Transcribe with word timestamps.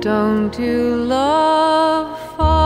Don't 0.00 0.56
you 0.60 0.94
love 0.94 2.57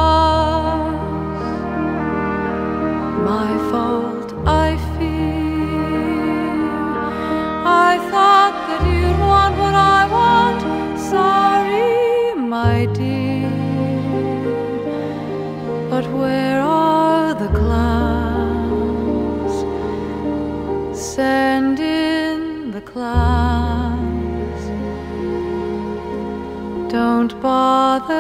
Don't 27.42 28.12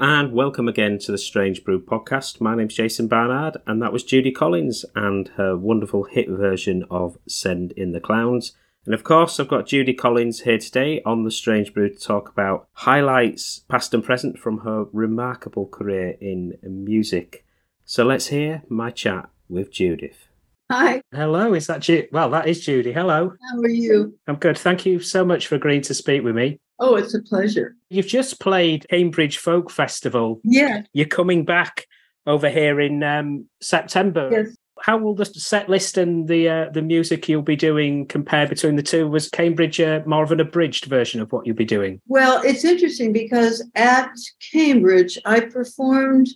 And 0.00 0.32
welcome 0.32 0.68
again 0.68 0.98
to 1.00 1.12
the 1.12 1.18
Strange 1.18 1.64
Brew 1.64 1.80
podcast. 1.80 2.40
My 2.40 2.54
name's 2.54 2.74
Jason 2.74 3.08
Barnard 3.08 3.58
and 3.66 3.82
that 3.82 3.92
was 3.92 4.02
Judy 4.02 4.30
Collins 4.32 4.84
and 4.94 5.28
her 5.36 5.56
wonderful 5.56 6.04
hit 6.04 6.28
version 6.28 6.84
of 6.90 7.18
Send 7.28 7.72
in 7.72 7.92
the 7.92 8.00
Clowns. 8.00 8.56
And 8.86 8.94
of 8.94 9.04
course, 9.04 9.38
I've 9.38 9.48
got 9.48 9.66
Judy 9.66 9.92
Collins 9.92 10.40
here 10.40 10.58
today 10.58 11.02
on 11.04 11.24
the 11.24 11.30
Strange 11.30 11.74
Brew 11.74 11.90
to 11.90 11.98
talk 11.98 12.28
about 12.28 12.68
highlights, 12.72 13.60
past 13.68 13.92
and 13.92 14.02
present, 14.02 14.38
from 14.38 14.58
her 14.58 14.86
remarkable 14.92 15.66
career 15.66 16.16
in 16.20 16.58
music. 16.62 17.44
So 17.84 18.04
let's 18.04 18.28
hear 18.28 18.62
my 18.68 18.90
chat 18.90 19.28
with 19.48 19.70
Judith. 19.70 20.28
Hi, 20.72 21.02
Hello, 21.12 21.52
is 21.52 21.66
that 21.66 21.82
Judy? 21.82 22.08
Well, 22.12 22.30
that 22.30 22.48
is 22.48 22.64
Judy. 22.64 22.92
Hello. 22.92 23.34
how 23.50 23.58
are 23.60 23.68
you? 23.68 24.18
I'm 24.26 24.36
good. 24.36 24.56
Thank 24.56 24.86
you 24.86 25.00
so 25.00 25.22
much 25.22 25.46
for 25.46 25.56
agreeing 25.56 25.82
to 25.82 25.92
speak 25.92 26.24
with 26.24 26.34
me. 26.34 26.60
Oh, 26.78 26.96
it's 26.96 27.12
a 27.12 27.20
pleasure. 27.20 27.76
You've 27.90 28.06
just 28.06 28.40
played 28.40 28.86
Cambridge 28.88 29.36
Folk 29.36 29.70
Festival 29.70 30.40
Yeah, 30.44 30.84
you're 30.94 31.04
coming 31.04 31.44
back 31.44 31.84
over 32.26 32.48
here 32.48 32.80
in 32.80 33.02
um, 33.02 33.48
September. 33.60 34.30
yes. 34.32 34.56
How 34.80 34.96
will 34.96 35.14
the 35.14 35.26
set 35.26 35.68
list 35.68 35.98
and 35.98 36.26
the 36.26 36.48
uh, 36.48 36.70
the 36.70 36.80
music 36.80 37.28
you'll 37.28 37.42
be 37.42 37.54
doing 37.54 38.06
compare 38.06 38.48
between 38.48 38.76
the 38.76 38.82
two? 38.82 39.06
Was 39.06 39.28
Cambridge 39.28 39.78
uh, 39.78 40.00
more 40.06 40.24
of 40.24 40.32
an 40.32 40.40
abridged 40.40 40.86
version 40.86 41.20
of 41.20 41.30
what 41.32 41.46
you'll 41.46 41.54
be 41.54 41.66
doing? 41.66 42.00
Well, 42.08 42.40
it's 42.42 42.64
interesting 42.64 43.12
because 43.12 43.62
at 43.74 44.10
Cambridge, 44.52 45.18
I 45.26 45.40
performed 45.40 46.30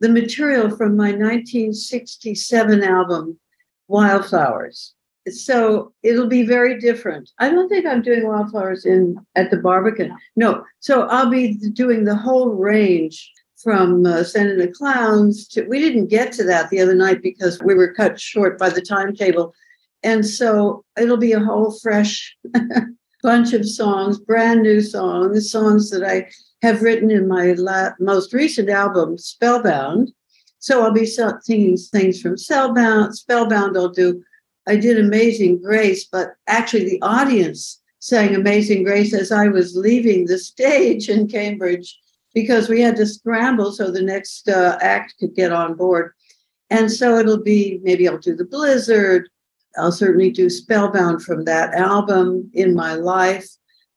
the 0.00 0.08
material 0.08 0.76
from 0.76 0.96
my 0.96 1.12
1967 1.12 2.82
album, 2.82 3.38
Wildflowers. 3.88 4.94
So 5.28 5.92
it'll 6.02 6.28
be 6.28 6.46
very 6.46 6.78
different. 6.78 7.30
I 7.38 7.50
don't 7.50 7.68
think 7.68 7.84
I'm 7.84 8.02
doing 8.02 8.26
Wildflowers 8.26 8.84
in 8.86 9.16
at 9.34 9.50
the 9.50 9.56
Barbican. 9.56 10.16
No, 10.36 10.64
so 10.80 11.02
I'll 11.08 11.30
be 11.30 11.54
doing 11.72 12.04
the 12.04 12.14
whole 12.14 12.50
range 12.50 13.30
from 13.62 14.06
uh, 14.06 14.22
Send 14.22 14.50
in 14.50 14.58
the 14.58 14.68
Clowns 14.68 15.48
to. 15.48 15.64
We 15.64 15.80
didn't 15.80 16.06
get 16.06 16.32
to 16.32 16.44
that 16.44 16.70
the 16.70 16.80
other 16.80 16.94
night 16.94 17.22
because 17.22 17.60
we 17.62 17.74
were 17.74 17.92
cut 17.92 18.20
short 18.20 18.58
by 18.58 18.70
the 18.70 18.82
timetable, 18.82 19.52
and 20.04 20.24
so 20.24 20.84
it'll 20.96 21.16
be 21.16 21.32
a 21.32 21.40
whole 21.40 21.72
fresh 21.80 22.36
bunch 23.22 23.52
of 23.52 23.68
songs, 23.68 24.20
brand 24.20 24.62
new 24.62 24.80
songs, 24.80 25.50
songs 25.50 25.90
that 25.90 26.04
I 26.04 26.28
have 26.62 26.82
written 26.82 27.10
in 27.10 27.26
my 27.26 27.52
la- 27.52 27.90
most 27.98 28.32
recent 28.32 28.70
album, 28.70 29.18
Spellbound. 29.18 30.12
So 30.66 30.82
I'll 30.82 30.90
be 30.90 31.06
singing 31.06 31.76
things 31.76 32.20
from 32.20 32.36
Spellbound. 32.36 33.16
Spellbound, 33.16 33.76
I'll 33.76 33.88
do. 33.88 34.20
I 34.66 34.74
did 34.74 34.98
Amazing 34.98 35.62
Grace, 35.62 36.06
but 36.06 36.30
actually 36.48 36.86
the 36.86 37.00
audience 37.02 37.80
sang 38.00 38.34
Amazing 38.34 38.82
Grace 38.82 39.14
as 39.14 39.30
I 39.30 39.46
was 39.46 39.76
leaving 39.76 40.26
the 40.26 40.38
stage 40.38 41.08
in 41.08 41.28
Cambridge 41.28 41.96
because 42.34 42.68
we 42.68 42.80
had 42.80 42.96
to 42.96 43.06
scramble 43.06 43.70
so 43.70 43.92
the 43.92 44.02
next 44.02 44.48
uh, 44.48 44.76
act 44.80 45.14
could 45.20 45.36
get 45.36 45.52
on 45.52 45.76
board. 45.76 46.10
And 46.68 46.90
so 46.90 47.16
it'll 47.16 47.44
be 47.44 47.78
maybe 47.84 48.08
I'll 48.08 48.18
do 48.18 48.34
The 48.34 48.44
Blizzard. 48.44 49.28
I'll 49.78 49.92
certainly 49.92 50.32
do 50.32 50.50
Spellbound 50.50 51.22
from 51.22 51.44
that 51.44 51.74
album 51.74 52.50
in 52.54 52.74
my 52.74 52.94
life, 52.94 53.46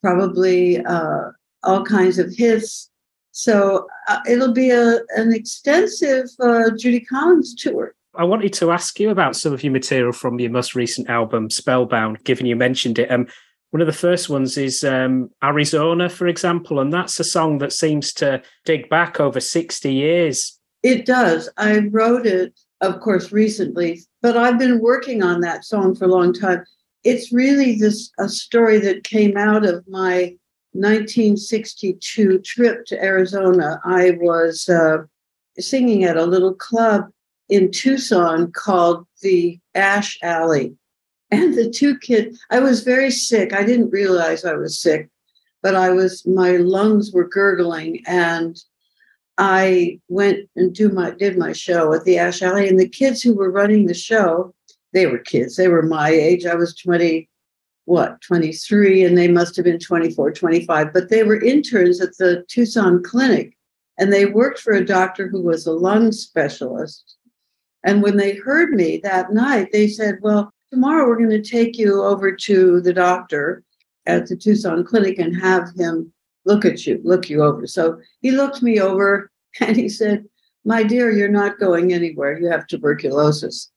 probably 0.03 0.85
uh, 0.85 1.31
all 1.63 1.83
kinds 1.83 2.19
of 2.19 2.31
hits. 2.31 2.91
So 3.31 3.87
uh, 4.09 4.19
it'll 4.27 4.51
be 4.51 4.71
a, 4.71 4.99
an 5.15 5.31
extensive 5.31 6.27
uh, 6.39 6.71
Judy 6.71 6.99
Collins 6.99 7.53
tour. 7.53 7.93
I 8.15 8.23
wanted 8.23 8.53
to 8.53 8.71
ask 8.71 8.99
you 8.99 9.11
about 9.11 9.35
some 9.35 9.53
of 9.53 9.63
your 9.63 9.71
material 9.71 10.11
from 10.11 10.39
your 10.39 10.49
most 10.49 10.73
recent 10.73 11.09
album, 11.09 11.49
Spellbound, 11.49 12.23
given 12.23 12.47
you 12.47 12.55
mentioned 12.55 12.97
it. 12.97 13.09
Um, 13.11 13.27
one 13.69 13.81
of 13.81 13.87
the 13.87 13.93
first 13.93 14.27
ones 14.29 14.57
is 14.57 14.83
um, 14.83 15.29
Arizona, 15.43 16.09
for 16.09 16.25
example, 16.27 16.79
and 16.79 16.91
that's 16.91 17.19
a 17.19 17.23
song 17.23 17.59
that 17.59 17.71
seems 17.71 18.11
to 18.13 18.41
dig 18.65 18.89
back 18.89 19.19
over 19.19 19.39
60 19.39 19.93
years. 19.93 20.59
It 20.81 21.05
does. 21.05 21.47
I 21.57 21.77
wrote 21.91 22.25
it, 22.25 22.59
of 22.81 22.99
course, 23.01 23.31
recently, 23.31 24.01
but 24.23 24.35
I've 24.35 24.57
been 24.57 24.79
working 24.79 25.21
on 25.21 25.41
that 25.41 25.65
song 25.65 25.93
for 25.93 26.05
a 26.05 26.09
long 26.09 26.33
time. 26.33 26.63
It's 27.03 27.31
really 27.31 27.75
this 27.75 28.11
a 28.17 28.27
story 28.27 28.79
that 28.79 29.03
came 29.03 29.37
out 29.37 29.65
of 29.65 29.87
my 29.87 30.35
1962 30.73 32.39
trip 32.39 32.85
to 32.85 33.03
Arizona. 33.03 33.79
I 33.83 34.11
was 34.19 34.69
uh, 34.69 34.99
singing 35.57 36.03
at 36.03 36.17
a 36.17 36.25
little 36.25 36.53
club 36.53 37.09
in 37.49 37.71
Tucson 37.71 38.51
called 38.51 39.05
the 39.21 39.59
Ash 39.75 40.17
Alley. 40.21 40.75
And 41.31 41.53
the 41.55 41.69
two 41.69 41.97
kids 41.99 42.39
i 42.49 42.59
was 42.59 42.81
very 42.81 43.11
sick. 43.11 43.53
I 43.53 43.63
didn't 43.63 43.91
realize 43.91 44.45
i 44.45 44.55
was 44.55 44.81
sick 44.81 45.09
but 45.61 45.75
i 45.75 45.91
was 45.91 46.25
my 46.25 46.53
lungs 46.57 47.11
were 47.11 47.27
gurgling 47.27 48.01
and 48.07 48.57
i 49.37 49.99
went 50.07 50.49
and 50.55 50.73
do 50.73 50.89
my 50.89 51.11
did 51.11 51.37
my 51.37 51.51
show 51.53 51.93
at 51.93 52.03
the 52.03 52.17
ash 52.17 52.41
alley. 52.41 52.67
And 52.67 52.79
the 52.79 52.89
kids 52.89 53.21
who 53.21 53.35
were 53.35 53.51
running 53.51 53.85
the 53.85 53.93
show 53.93 54.55
they 54.93 55.05
were 55.05 55.19
kids. 55.19 55.55
They 55.55 55.67
were 55.67 55.83
my 55.83 56.09
age. 56.09 56.45
I 56.45 56.55
was 56.55 56.75
20 56.75 57.29
what 57.89 58.21
23 58.21 59.03
and 59.03 59.17
they 59.17 59.27
must 59.27 59.55
have 59.55 59.65
been 59.65 59.79
24 59.79 60.31
25 60.31 60.93
but 60.93 61.09
they 61.09 61.23
were 61.23 61.41
interns 61.41 61.99
at 61.99 62.15
the 62.17 62.43
tucson 62.47 63.01
clinic 63.03 63.57
and 63.97 64.13
they 64.13 64.25
worked 64.25 64.59
for 64.59 64.73
a 64.73 64.85
doctor 64.85 65.27
who 65.27 65.41
was 65.41 65.65
a 65.65 65.71
lung 65.71 66.11
specialist 66.11 67.17
and 67.83 68.03
when 68.03 68.17
they 68.17 68.35
heard 68.35 68.71
me 68.71 68.97
that 68.97 69.33
night 69.33 69.69
they 69.71 69.87
said 69.87 70.17
well 70.21 70.53
tomorrow 70.71 71.07
we're 71.07 71.17
going 71.17 71.29
to 71.29 71.41
take 71.41 71.77
you 71.77 72.03
over 72.03 72.31
to 72.31 72.79
the 72.81 72.93
doctor 72.93 73.63
at 74.05 74.27
the 74.27 74.35
Tucson 74.35 74.83
clinic 74.83 75.19
and 75.19 75.39
have 75.39 75.69
him 75.75 76.11
look 76.45 76.65
at 76.65 76.85
you, 76.85 76.99
look 77.03 77.29
you 77.29 77.43
over. 77.43 77.67
So 77.67 77.99
he 78.21 78.31
looked 78.31 78.61
me 78.61 78.79
over 78.79 79.31
and 79.59 79.75
he 79.75 79.89
said, 79.89 80.25
My 80.65 80.83
dear, 80.83 81.11
you're 81.11 81.29
not 81.29 81.59
going 81.59 81.93
anywhere. 81.93 82.37
You 82.39 82.47
have 82.47 82.67
tuberculosis. 82.67 83.71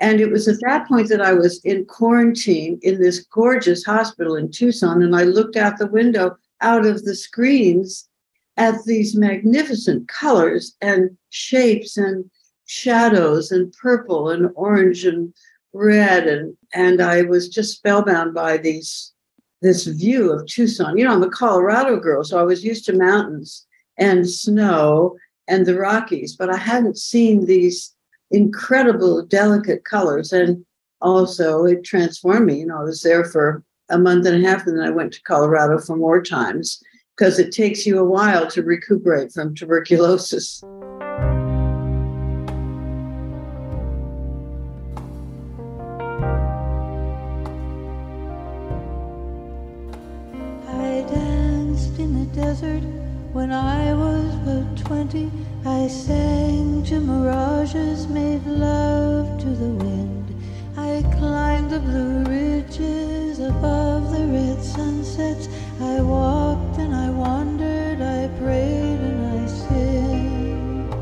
And 0.00 0.20
it 0.20 0.30
was 0.30 0.48
at 0.48 0.58
that 0.62 0.88
point 0.88 1.08
that 1.08 1.20
I 1.20 1.32
was 1.32 1.64
in 1.64 1.84
quarantine 1.84 2.78
in 2.82 3.00
this 3.00 3.20
gorgeous 3.20 3.84
hospital 3.84 4.36
in 4.36 4.50
Tucson. 4.50 5.02
And 5.02 5.14
I 5.14 5.22
looked 5.22 5.56
out 5.56 5.78
the 5.78 5.86
window 5.86 6.36
out 6.60 6.84
of 6.84 7.04
the 7.04 7.14
screens 7.14 8.08
at 8.56 8.82
these 8.84 9.16
magnificent 9.16 10.08
colors 10.08 10.76
and 10.80 11.16
shapes 11.30 11.96
and 11.96 12.30
shadows 12.66 13.50
and 13.50 13.72
purple 13.72 14.30
and 14.30 14.50
orange 14.54 15.04
and 15.04 15.34
red 15.72 16.26
and 16.26 16.56
and 16.72 17.02
I 17.02 17.22
was 17.22 17.48
just 17.48 17.76
spellbound 17.76 18.32
by 18.32 18.56
these 18.56 19.12
this 19.60 19.86
view 19.86 20.30
of 20.30 20.46
Tucson. 20.46 20.96
You 20.96 21.04
know, 21.04 21.14
I'm 21.14 21.22
a 21.22 21.30
Colorado 21.30 21.98
girl, 21.98 22.22
so 22.22 22.38
I 22.38 22.42
was 22.42 22.64
used 22.64 22.84
to 22.86 22.92
mountains 22.92 23.66
and 23.96 24.28
snow 24.28 25.16
and 25.48 25.64
the 25.64 25.74
Rockies, 25.74 26.36
but 26.36 26.50
I 26.50 26.56
hadn't 26.56 26.98
seen 26.98 27.46
these 27.46 27.93
incredible 28.34 29.24
delicate 29.24 29.84
colors 29.84 30.32
and 30.32 30.64
also 31.00 31.64
it 31.64 31.84
transformed 31.84 32.46
me. 32.46 32.60
You 32.60 32.66
know, 32.66 32.80
I 32.80 32.82
was 32.82 33.02
there 33.02 33.24
for 33.24 33.62
a 33.90 33.98
month 33.98 34.26
and 34.26 34.44
a 34.44 34.48
half 34.48 34.66
and 34.66 34.78
then 34.78 34.84
I 34.86 34.90
went 34.90 35.12
to 35.12 35.22
Colorado 35.22 35.78
for 35.78 35.96
more 35.96 36.22
times 36.22 36.82
because 37.16 37.38
it 37.38 37.52
takes 37.52 37.86
you 37.86 37.98
a 37.98 38.04
while 38.04 38.46
to 38.48 38.62
recuperate 38.62 39.32
from 39.32 39.54
tuberculosis. 39.54 40.62
Twenty, 55.08 55.30
I 55.66 55.86
sang 55.88 56.82
to 56.84 56.98
mirages, 56.98 58.06
made 58.06 58.44
love 58.46 59.38
to 59.38 59.50
the 59.50 59.68
wind. 59.84 60.34
I 60.76 61.02
climbed 61.18 61.70
the 61.70 61.80
blue 61.80 62.24
ridges 62.24 63.38
above 63.38 64.12
the 64.12 64.26
red 64.26 64.62
sunsets. 64.62 65.48
I 65.80 66.00
walked 66.00 66.78
and 66.78 66.94
I 66.94 67.10
wandered, 67.10 68.00
I 68.00 68.28
prayed 68.38 69.00
and 69.08 69.42
I 69.42 69.46
sinned. 69.46 70.94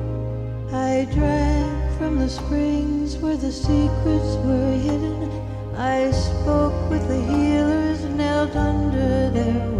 I 0.73 1.05
drank 1.15 1.99
from 1.99 2.19
the 2.19 2.29
springs 2.29 3.17
where 3.19 3.37
the 3.37 3.53
secrets 3.53 4.35
were 4.45 4.73
hidden. 4.73 5.31
I 5.77 6.11
spoke 6.11 6.91
with 6.91 7.07
the 7.07 7.23
healers, 7.23 8.05
knelt 8.05 8.57
under 8.57 9.31
their 9.31 9.72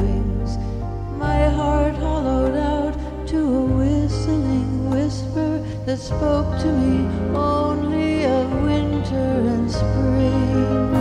that 5.93 6.01
spoke 6.01 6.59
to 6.59 6.73
me 6.73 7.07
only 7.37 8.25
of 8.25 8.51
winter 8.63 9.31
and 9.53 9.71
spring. 9.71 10.95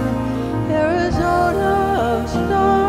Arizona 0.70 2.20
of 2.20 2.30
starlight 2.30 2.81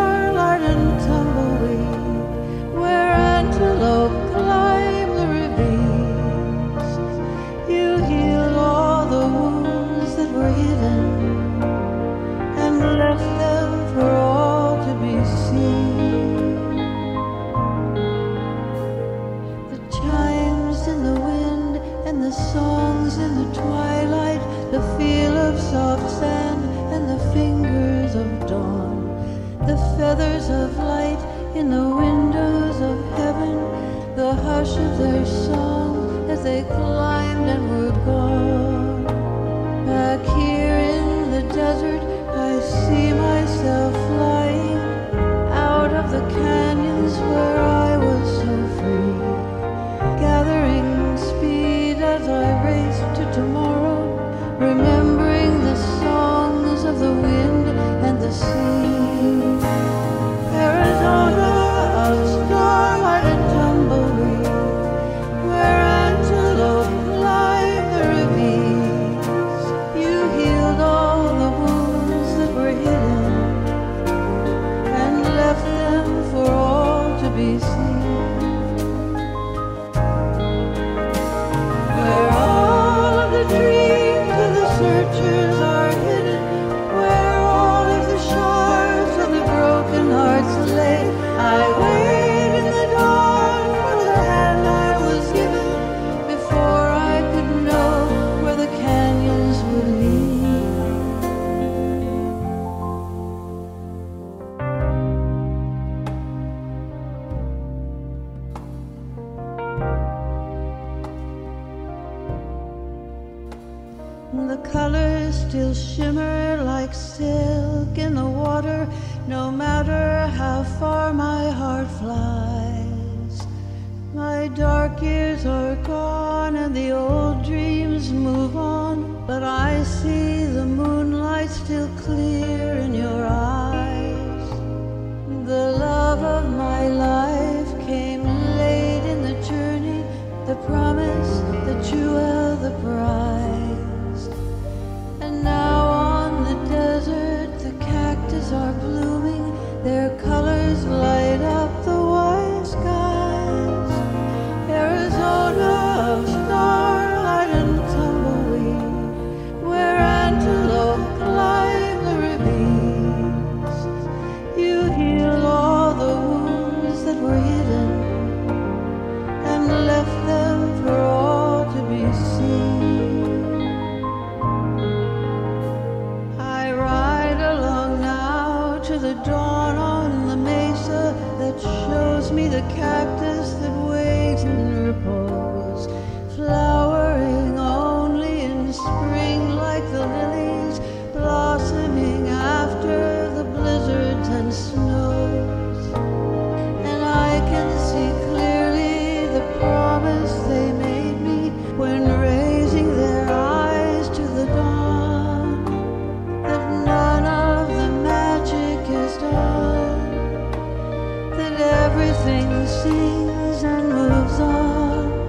sings 212.82 213.62
and 213.62 213.88
moves 213.90 214.40
on, 214.40 215.28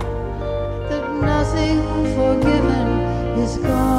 that 0.90 1.06
nothing 1.22 1.82
forgiven 2.16 2.88
is 3.38 3.58
gone. 3.58 3.93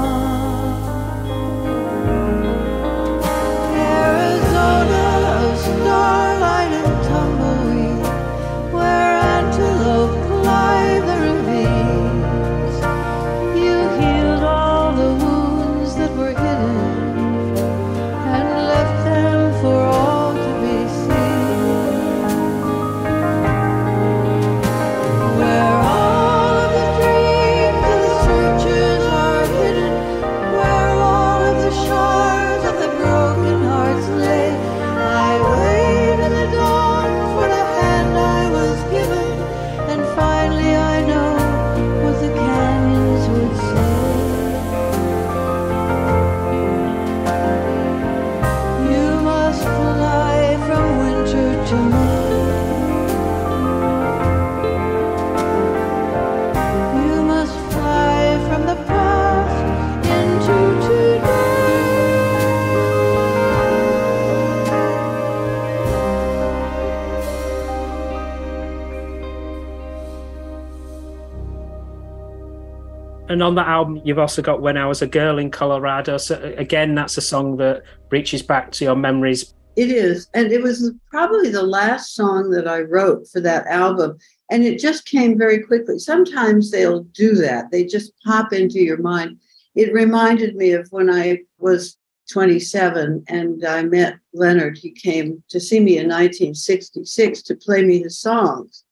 And 73.34 73.42
on 73.42 73.56
that 73.56 73.66
album, 73.66 74.00
you've 74.04 74.20
also 74.20 74.42
got 74.42 74.62
When 74.62 74.76
I 74.76 74.86
Was 74.86 75.02
a 75.02 75.08
Girl 75.08 75.38
in 75.38 75.50
Colorado. 75.50 76.18
So, 76.18 76.54
again, 76.56 76.94
that's 76.94 77.16
a 77.16 77.20
song 77.20 77.56
that 77.56 77.82
reaches 78.08 78.42
back 78.42 78.70
to 78.70 78.84
your 78.84 78.94
memories. 78.94 79.54
It 79.74 79.90
is. 79.90 80.28
And 80.34 80.52
it 80.52 80.62
was 80.62 80.92
probably 81.10 81.50
the 81.50 81.64
last 81.64 82.14
song 82.14 82.50
that 82.50 82.68
I 82.68 82.82
wrote 82.82 83.26
for 83.26 83.40
that 83.40 83.66
album. 83.66 84.18
And 84.52 84.62
it 84.62 84.78
just 84.78 85.04
came 85.04 85.36
very 85.36 85.58
quickly. 85.64 85.98
Sometimes 85.98 86.70
they'll 86.70 87.02
do 87.02 87.34
that, 87.34 87.72
they 87.72 87.84
just 87.84 88.12
pop 88.24 88.52
into 88.52 88.78
your 88.78 88.98
mind. 88.98 89.40
It 89.74 89.92
reminded 89.92 90.54
me 90.54 90.70
of 90.70 90.86
when 90.92 91.10
I 91.10 91.40
was 91.58 91.96
27 92.30 93.24
and 93.26 93.66
I 93.66 93.82
met 93.82 94.14
Leonard. 94.32 94.78
He 94.78 94.92
came 94.92 95.42
to 95.48 95.58
see 95.58 95.80
me 95.80 95.98
in 95.98 96.06
1966 96.06 97.42
to 97.42 97.56
play 97.56 97.84
me 97.84 98.00
his 98.00 98.20
songs. 98.20 98.83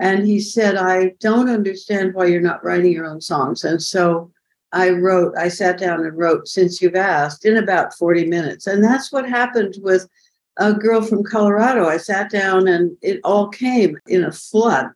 And 0.00 0.26
he 0.26 0.40
said, 0.40 0.76
I 0.76 1.12
don't 1.20 1.50
understand 1.50 2.14
why 2.14 2.24
you're 2.24 2.40
not 2.40 2.64
writing 2.64 2.90
your 2.90 3.04
own 3.04 3.20
songs. 3.20 3.64
And 3.64 3.82
so 3.82 4.32
I 4.72 4.90
wrote, 4.90 5.36
I 5.36 5.48
sat 5.48 5.78
down 5.78 6.00
and 6.00 6.16
wrote 6.16 6.48
Since 6.48 6.80
You've 6.80 6.96
Asked 6.96 7.44
in 7.44 7.58
about 7.58 7.92
40 7.94 8.26
minutes. 8.26 8.66
And 8.66 8.82
that's 8.82 9.12
what 9.12 9.28
happened 9.28 9.74
with 9.82 10.08
a 10.56 10.72
girl 10.72 11.02
from 11.02 11.22
Colorado. 11.22 11.86
I 11.86 11.98
sat 11.98 12.30
down 12.30 12.66
and 12.66 12.96
it 13.02 13.20
all 13.24 13.48
came 13.48 13.98
in 14.06 14.24
a 14.24 14.32
flood 14.32 14.86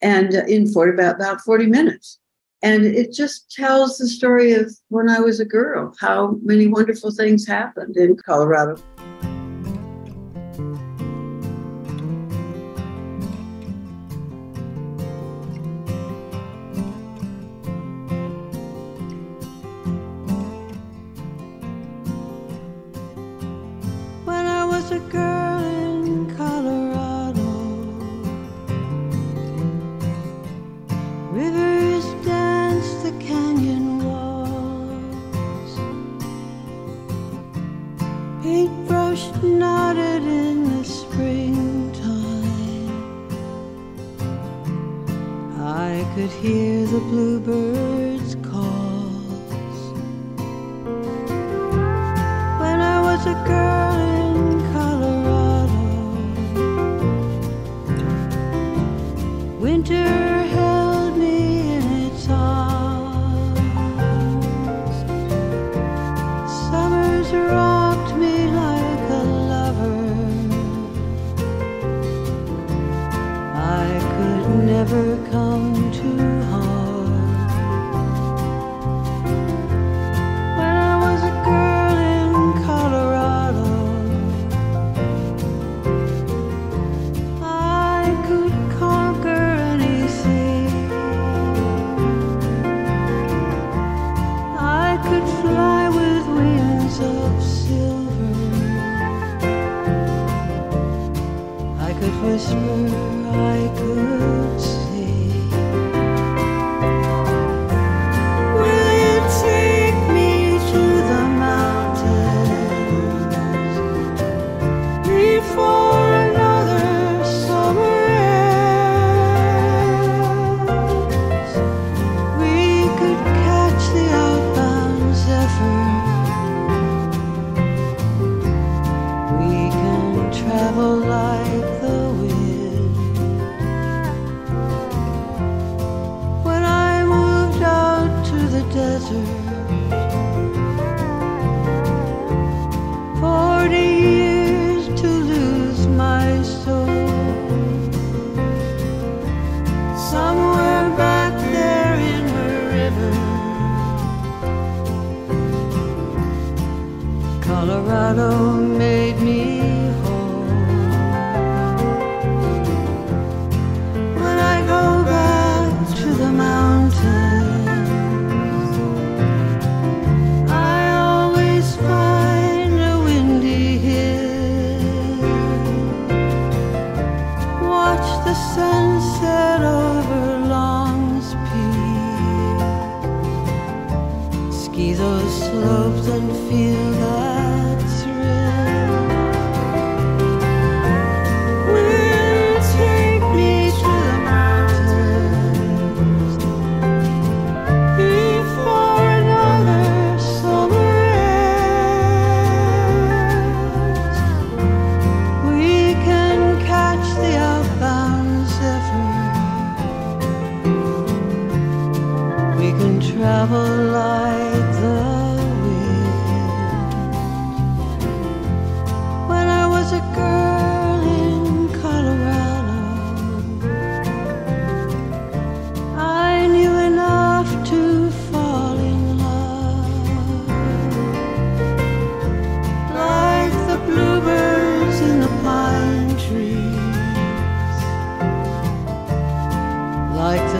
and 0.00 0.34
uh, 0.34 0.44
in 0.46 0.66
40, 0.72 0.92
about, 0.94 1.16
about 1.16 1.42
40 1.42 1.66
minutes. 1.66 2.18
And 2.62 2.84
it 2.84 3.12
just 3.12 3.50
tells 3.50 3.98
the 3.98 4.08
story 4.08 4.52
of 4.52 4.74
when 4.88 5.10
I 5.10 5.20
was 5.20 5.38
a 5.38 5.44
girl, 5.44 5.94
how 6.00 6.38
many 6.42 6.66
wonderful 6.66 7.10
things 7.10 7.46
happened 7.46 7.96
in 7.98 8.16
Colorado. 8.16 8.76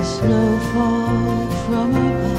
The 0.01 0.07
snowfall 0.07 1.47
from 1.67 1.95
above. 1.95 2.30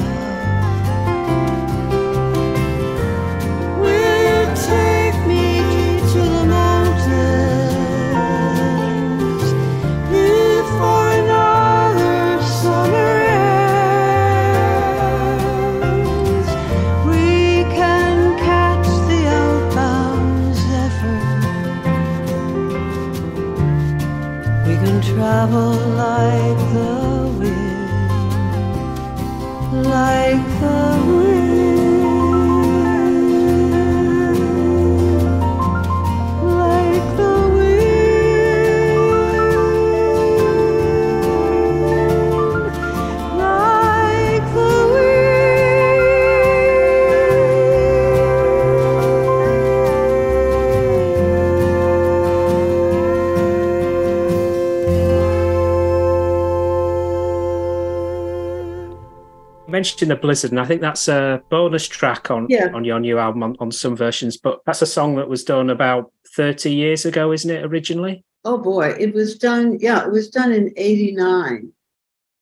Mentioned 59.82 60.12
the 60.12 60.16
blizzard, 60.16 60.52
and 60.52 60.60
I 60.60 60.64
think 60.64 60.80
that's 60.80 61.08
a 61.08 61.42
bonus 61.50 61.88
track 61.88 62.30
on 62.30 62.46
Yeah. 62.48 62.68
on 62.72 62.84
your 62.84 63.00
new 63.00 63.18
album 63.18 63.42
on, 63.42 63.56
on 63.58 63.72
some 63.72 63.96
versions. 63.96 64.36
But 64.36 64.60
that's 64.64 64.80
a 64.80 64.86
song 64.86 65.16
that 65.16 65.28
was 65.28 65.42
done 65.42 65.70
about 65.70 66.12
thirty 66.36 66.72
years 66.72 67.04
ago, 67.04 67.32
isn't 67.32 67.50
it? 67.50 67.64
Originally, 67.64 68.24
Oh 68.44 68.58
boy, 68.58 68.94
it 68.98 69.12
was 69.12 69.36
done. 69.36 69.78
Yeah, 69.80 70.04
it 70.06 70.12
was 70.12 70.28
done 70.30 70.52
in 70.52 70.72
'89. 70.76 71.72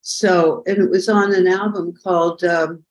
So, 0.02 0.62
and 0.66 0.78
it 0.78 0.90
was 0.90 1.08
on 1.08 1.34
an 1.34 1.46
album 1.46 1.94
called 2.02 2.44
um, 2.44 2.84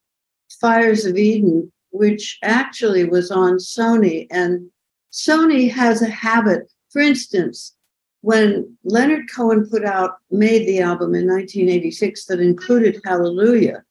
Fires 0.60 1.04
of 1.06 1.16
Eden, 1.16 1.70
which 1.90 2.38
actually 2.42 3.04
was 3.04 3.30
on 3.30 3.58
Sony. 3.58 4.26
And 4.32 4.68
Sony 5.12 5.70
has 5.70 6.02
a 6.02 6.08
habit. 6.10 6.70
For 6.90 7.00
instance, 7.00 7.74
when 8.22 8.76
Leonard 8.84 9.30
Cohen 9.32 9.68
put 9.68 9.84
out, 9.84 10.12
made 10.30 10.66
the 10.66 10.80
album 10.80 11.14
in 11.14 11.26
1986 11.28 12.24
that 12.26 12.40
included 12.40 13.00
Hallelujah, 13.04 13.82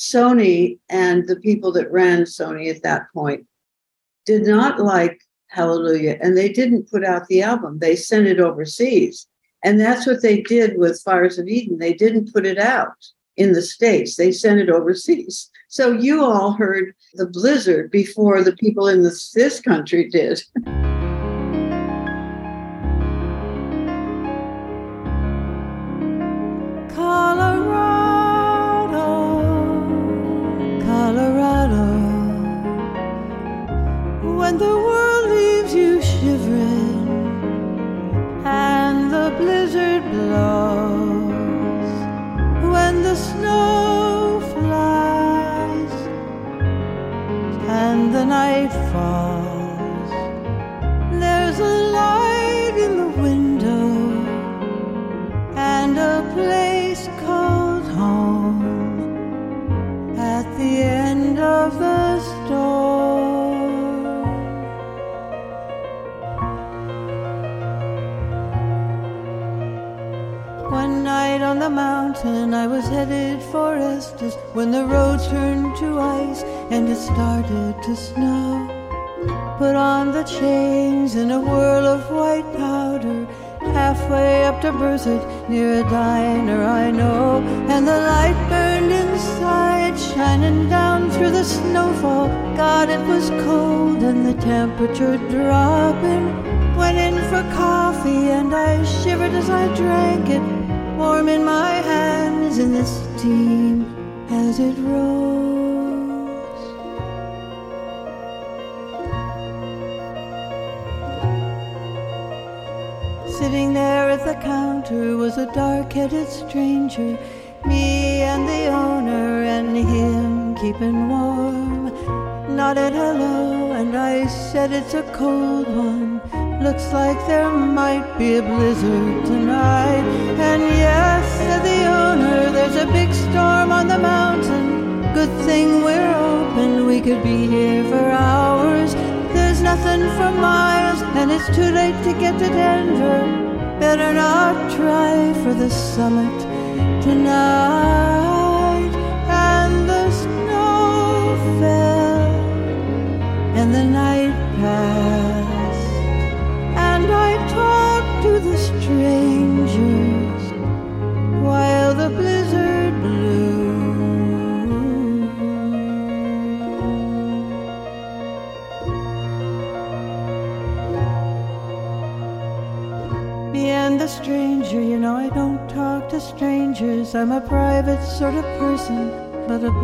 Sony 0.00 0.78
and 0.88 1.28
the 1.28 1.36
people 1.36 1.70
that 1.72 1.92
ran 1.92 2.22
Sony 2.22 2.74
at 2.74 2.82
that 2.82 3.06
point 3.12 3.46
did 4.24 4.46
not 4.46 4.80
like 4.80 5.20
Hallelujah, 5.48 6.16
and 6.22 6.36
they 6.36 6.48
didn't 6.48 6.88
put 6.88 7.04
out 7.04 7.26
the 7.26 7.42
album. 7.42 7.80
They 7.80 7.96
sent 7.96 8.28
it 8.28 8.38
overseas. 8.38 9.26
And 9.64 9.80
that's 9.80 10.06
what 10.06 10.22
they 10.22 10.42
did 10.42 10.78
with 10.78 11.02
Fires 11.02 11.40
of 11.40 11.48
Eden. 11.48 11.78
They 11.78 11.92
didn't 11.92 12.32
put 12.32 12.46
it 12.46 12.58
out 12.58 12.94
in 13.36 13.52
the 13.52 13.62
States, 13.62 14.16
they 14.16 14.32
sent 14.32 14.60
it 14.60 14.70
overseas. 14.70 15.50
So 15.68 15.92
you 15.92 16.24
all 16.24 16.52
heard 16.52 16.94
the 17.14 17.26
blizzard 17.26 17.90
before 17.90 18.42
the 18.42 18.56
people 18.56 18.86
in 18.86 19.02
this, 19.02 19.32
this 19.32 19.60
country 19.60 20.08
did. 20.08 20.42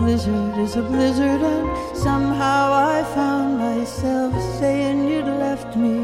blizzard 0.06 0.56
is 0.58 0.76
a 0.76 0.82
blizzard, 0.82 1.42
and 1.42 1.66
somehow 1.98 2.72
I 2.72 3.02
found 3.12 3.58
myself 3.58 4.32
saying 4.60 5.08
you'd 5.08 5.26
left 5.26 5.76
me. 5.76 5.98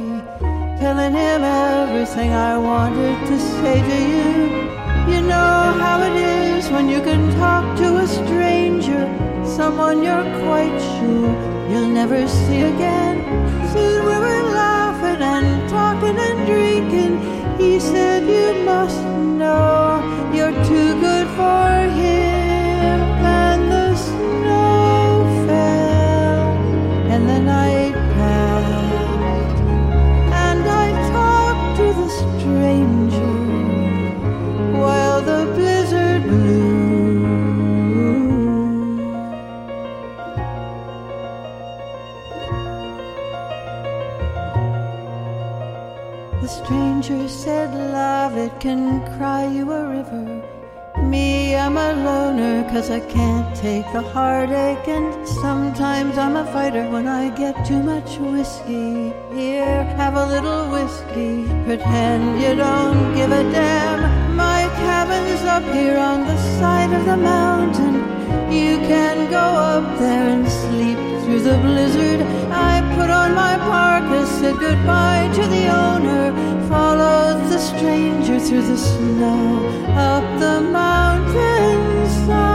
Telling 0.83 1.15
him 1.15 1.41
everything 1.45 2.33
I 2.33 2.59
wanted 2.59 3.17
to 3.31 3.37
say 3.38 3.77
to 3.91 3.99
you. 4.15 4.33
You 5.12 5.21
know 5.33 5.59
how 5.83 6.03
it 6.09 6.17
is 6.17 6.69
when 6.69 6.88
you 6.88 7.01
can 7.01 7.23
talk 7.38 7.65
to 7.79 7.88
a 7.99 8.07
stranger, 8.09 9.05
someone 9.47 10.03
you're 10.03 10.31
quite 10.47 10.79
sure 10.95 11.31
you'll 11.71 11.95
never 12.01 12.27
see 12.27 12.62
again. 12.75 13.17
Soon 13.73 13.99
we 14.09 14.17
were 14.25 14.45
laughing 14.62 15.23
and 15.35 15.71
talking 15.71 16.19
and 16.29 16.38
drinking. 16.51 17.12
He 17.57 17.79
said, 17.79 18.23
You 18.27 18.65
must 18.65 19.01
know 19.38 19.82
cause 52.83 52.90
I 52.90 53.01
can't 53.01 53.55
take 53.55 53.87
the 53.92 54.03
heartache. 54.03 54.88
And 54.88 55.29
sometimes 55.29 56.18
I'm 56.18 56.37
a 56.37 56.45
fighter 56.53 56.88
when 56.90 57.07
I 57.07 57.31
get 57.31 57.55
too 57.64 57.81
much 57.81 58.18
whiskey. 58.18 59.12
Here, 59.33 59.85
have 60.01 60.14
a 60.16 60.27
little 60.27 60.62
whiskey. 60.75 61.47
Pretend 61.64 62.40
you 62.42 62.57
don't 62.57 63.14
give 63.14 63.31
a 63.31 63.45
damn. 63.53 64.01
My 64.35 64.62
cabin's 64.83 65.42
up 65.57 65.64
here 65.75 65.97
on 65.97 66.27
the 66.27 66.37
side 66.59 66.92
of 66.92 67.05
the 67.05 67.16
mountain. 67.16 67.95
You 68.51 68.79
can 68.90 69.31
go 69.31 69.47
up 69.71 69.87
there 70.01 70.29
and 70.35 70.49
sleep 70.49 70.99
through 71.23 71.42
the 71.51 71.59
blizzard. 71.66 72.21
I 72.51 72.75
put 72.97 73.11
on 73.11 73.31
my 73.35 73.55
parka, 73.71 74.27
said 74.38 74.59
goodbye 74.59 75.31
to 75.37 75.42
the 75.57 75.64
owner, 75.87 76.25
followed 76.68 77.49
the 77.49 77.59
stranger 77.59 78.40
through 78.40 78.66
the 78.73 78.77
snow 78.77 79.68
up 80.11 80.25
the 80.40 80.53
Woke 82.33 82.52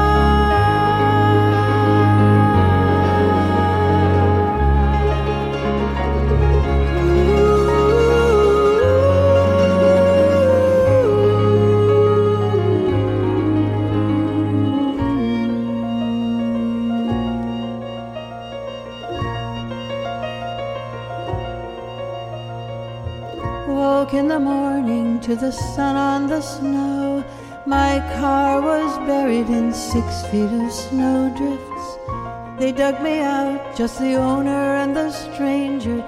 six 29.94 30.26
feet 30.28 30.52
of 30.62 30.70
snowdrifts. 30.70 31.88
They 32.60 32.74
dug 32.74 33.02
me 33.02 33.20
out, 33.20 33.78
just 33.78 34.00
the 34.00 34.16
owner 34.16 34.64
and 34.82 34.94
the 34.94 35.10
stranger. 35.12 36.00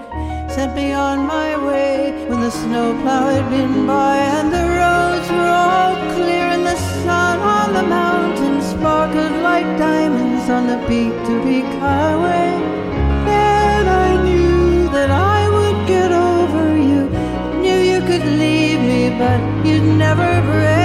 Sent 0.54 0.74
me 0.74 0.92
on 0.92 1.26
my 1.26 1.50
way 1.68 2.12
when 2.28 2.40
the 2.42 2.50
snowplow 2.50 3.24
had 3.36 3.48
been 3.48 3.86
by 3.86 4.16
and 4.36 4.48
the 4.52 4.66
roads 4.80 5.28
were 5.30 5.52
all 5.64 5.94
clear 6.14 6.46
and 6.54 6.66
the 6.66 6.76
sun 7.04 7.38
on 7.56 7.72
the 7.72 7.86
mountain 8.00 8.60
sparkled 8.60 9.36
like 9.48 9.68
diamonds 9.78 10.50
on 10.50 10.66
the 10.66 10.78
peak 10.88 11.14
to 11.26 11.34
peak 11.46 11.70
highway. 11.80 12.50
Then 13.30 13.88
I 13.88 14.10
knew 14.26 14.90
that 14.96 15.10
I 15.10 15.40
would 15.56 15.78
get 15.94 16.10
over 16.12 16.66
you. 16.90 17.02
Knew 17.62 17.80
you 17.92 18.00
could 18.08 18.26
leave 18.44 18.80
me, 18.92 19.02
but 19.22 19.40
you'd 19.64 19.88
never 19.96 20.30
break 20.52 20.79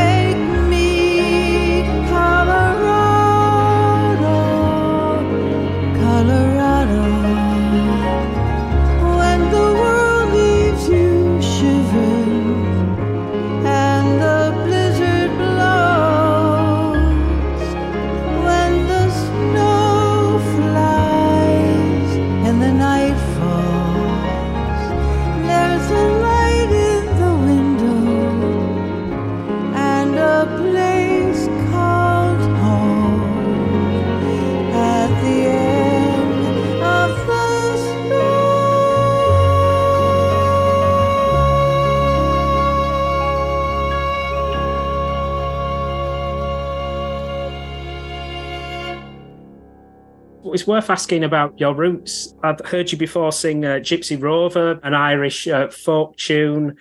it's 50.65 50.67
worth 50.67 50.89
asking 50.89 51.23
about 51.23 51.60
your 51.60 51.75
roots. 51.75 52.34
I've 52.41 52.60
heard 52.65 52.91
you 52.91 52.97
before 52.97 53.32
sing 53.32 53.63
uh, 53.63 53.75
Gypsy 53.75 54.19
Rover, 54.19 54.80
an 54.82 54.95
Irish 54.95 55.47
uh, 55.47 55.69
folk 55.69 56.17
tune. 56.17 56.75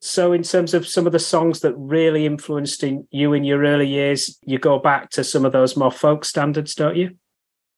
So, 0.00 0.32
in 0.32 0.42
terms 0.42 0.72
of 0.72 0.88
some 0.88 1.04
of 1.06 1.12
the 1.12 1.18
songs 1.18 1.60
that 1.60 1.74
really 1.74 2.24
influenced 2.24 2.82
in 2.82 3.06
you 3.10 3.34
in 3.34 3.44
your 3.44 3.62
early 3.62 3.88
years, 3.88 4.38
you 4.40 4.58
go 4.58 4.78
back 4.78 5.10
to 5.10 5.22
some 5.22 5.44
of 5.44 5.52
those 5.52 5.76
more 5.76 5.90
folk 5.90 6.24
standards, 6.24 6.74
don't 6.74 6.96
you? 6.96 7.10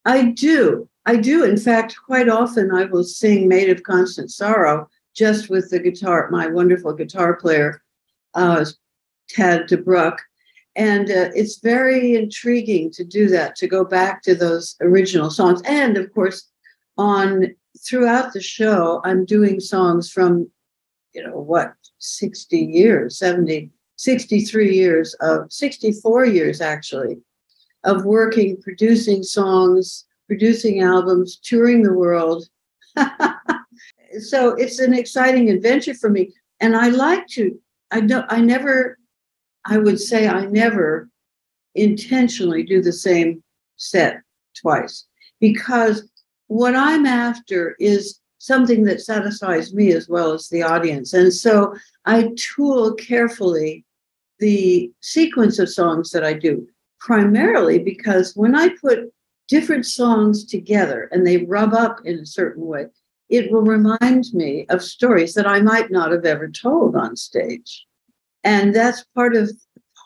I 0.05 0.27
do. 0.27 0.89
I 1.07 1.17
do. 1.17 1.43
In 1.43 1.57
fact, 1.57 1.97
quite 2.07 2.29
often 2.29 2.71
I 2.71 2.85
will 2.85 3.03
sing 3.03 3.49
Maid 3.49 3.69
of 3.69 3.83
Constant 3.83 4.31
Sorrow 4.31 4.89
just 5.17 5.51
with 5.51 5.71
the 5.71 5.81
guitar, 5.81 6.31
my 6.31 6.47
wonderful 6.47 6.93
guitar 6.93 7.35
player, 7.35 7.83
uh, 8.35 8.65
Thad 9.33 9.69
DeBrock. 9.69 10.19
And 10.79 11.11
uh, 11.11 11.31
it's 11.35 11.59
very 11.59 12.15
intriguing 12.15 12.93
to 12.93 13.05
do 13.05 13.29
that, 13.29 13.57
to 13.57 13.67
go 13.67 13.85
back 13.85 14.23
to 14.23 14.35
those 14.35 14.77
original 14.81 15.29
songs. 15.29 15.61
And 15.65 15.97
of 15.97 16.15
course, 16.15 16.49
on 16.97 17.55
throughout 17.85 18.33
the 18.33 18.41
show, 18.41 19.01
I'm 19.05 19.25
doing 19.25 19.59
songs 19.59 20.11
from, 20.11 20.49
you 21.15 21.27
know, 21.27 21.37
what, 21.37 21.75
60 21.99 22.57
years, 22.57 23.19
70, 23.19 23.71
63 23.97 24.73
years 24.73 25.15
of 25.15 25.53
64 25.53 26.27
years 26.27 26.61
actually 26.61 27.19
of 27.85 28.05
working, 28.05 28.57
producing 28.63 29.23
songs, 29.23 30.05
producing 30.29 30.81
albums, 30.81 31.41
touring 31.43 31.83
the 31.83 31.93
world. 31.93 32.49
so 34.21 34.51
it's 34.55 34.79
an 34.79 34.95
exciting 34.95 35.51
adventure 35.51 35.95
for 35.95 36.11
me. 36.11 36.33
And 36.61 36.77
I 36.77 36.89
like 36.89 37.27
to, 37.29 37.59
I 37.91 38.01
know 38.01 38.25
I 38.29 38.41
never, 38.41 38.98
I 39.65 39.79
would 39.79 40.01
say 40.01 40.29
I 40.29 40.47
never 40.47 41.09
intentionally 41.75 42.63
do 42.63 42.83
the 42.83 42.93
same 42.93 43.43
set 43.77 44.21
twice 44.61 45.07
because 45.41 46.09
what 46.49 46.75
I'm 46.75 47.07
after 47.07 47.77
is 47.79 48.21
something 48.39 48.85
that 48.85 49.01
satisfies 49.01 49.75
me 49.75 49.93
as 49.93 50.09
well 50.09 50.33
as 50.33 50.49
the 50.49 50.63
audience. 50.63 51.13
And 51.13 51.33
so 51.33 51.75
I 52.07 52.31
tool 52.37 52.95
carefully 52.95 53.85
the 54.39 54.91
sequence 55.01 55.59
of 55.59 55.69
songs 55.69 56.11
that 56.11 56.25
I 56.25 56.33
do, 56.33 56.67
primarily 57.01 57.79
because 57.79 58.37
when 58.37 58.55
I 58.55 58.71
put 58.81 59.13
different 59.49 59.87
songs 59.87 60.45
together 60.45 61.09
and 61.11 61.27
they 61.27 61.39
rub 61.39 61.75
up 61.75 61.99
in 62.05 62.19
a 62.21 62.27
certain 62.27 62.67
way, 62.67 62.87
it 63.29 63.51
will 63.51 63.63
remind 63.63 64.33
me 64.33 64.67
of 64.69 64.83
stories 64.83 65.35
that 65.35 65.47
I 65.47 65.61
might 65.61 65.91
not 65.91 66.13
have 66.13 66.25
ever 66.25 66.49
told 66.49 66.97
on 66.97 67.17
stage. 67.17 67.87
And 68.45 68.75
that's 68.75 69.05
part 69.15 69.37
of 69.37 69.51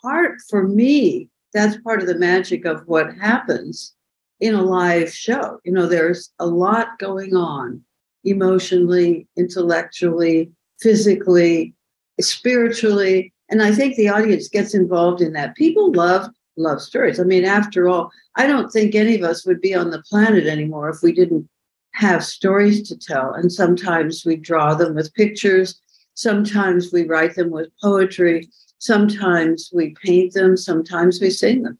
part 0.01 0.39
for 0.49 0.67
me, 0.67 1.29
that's 1.53 1.77
part 1.81 2.01
of 2.01 2.07
the 2.07 2.17
magic 2.17 2.65
of 2.65 2.81
what 2.87 3.15
happens 3.15 3.93
in 4.39 4.53
a 4.53 4.61
live 4.61 5.13
show. 5.13 5.59
You 5.63 5.71
know, 5.71 5.87
there's 5.87 6.31
a 6.39 6.45
lot 6.45 6.99
going 6.99 7.35
on 7.35 7.81
emotionally, 8.23 9.27
intellectually, 9.37 10.51
physically, 10.81 11.73
spiritually. 12.19 13.33
And 13.49 13.61
I 13.61 13.73
think 13.73 13.95
the 13.95 14.09
audience 14.09 14.49
gets 14.49 14.73
involved 14.73 15.21
in 15.21 15.33
that. 15.33 15.55
People 15.55 15.91
love 15.91 16.29
love 16.55 16.81
stories. 16.81 17.19
I 17.19 17.23
mean, 17.23 17.45
after 17.45 17.89
all, 17.89 18.11
I 18.35 18.45
don't 18.47 18.71
think 18.71 18.93
any 18.93 19.15
of 19.15 19.23
us 19.23 19.45
would 19.45 19.61
be 19.61 19.73
on 19.73 19.89
the 19.89 20.03
planet 20.03 20.45
anymore 20.45 20.89
if 20.89 21.01
we 21.01 21.11
didn't 21.11 21.49
have 21.93 22.23
stories 22.23 22.87
to 22.89 22.97
tell. 22.97 23.33
And 23.33 23.51
sometimes 23.51 24.23
we 24.25 24.35
draw 24.35 24.73
them 24.75 24.95
with 24.95 25.13
pictures, 25.13 25.79
sometimes 26.15 26.91
we 26.91 27.07
write 27.07 27.35
them 27.35 27.49
with 27.49 27.69
poetry, 27.81 28.49
sometimes 28.79 29.69
we 29.73 29.95
paint 30.03 30.33
them, 30.33 30.57
sometimes 30.57 31.21
we 31.21 31.29
sing 31.29 31.63
them. 31.63 31.77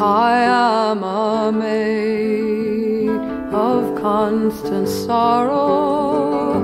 I 0.00 0.42
am 0.42 1.02
a 1.02 1.52
maid 1.52 3.10
of 3.52 4.00
constant 4.00 4.88
sorrow. 4.88 6.54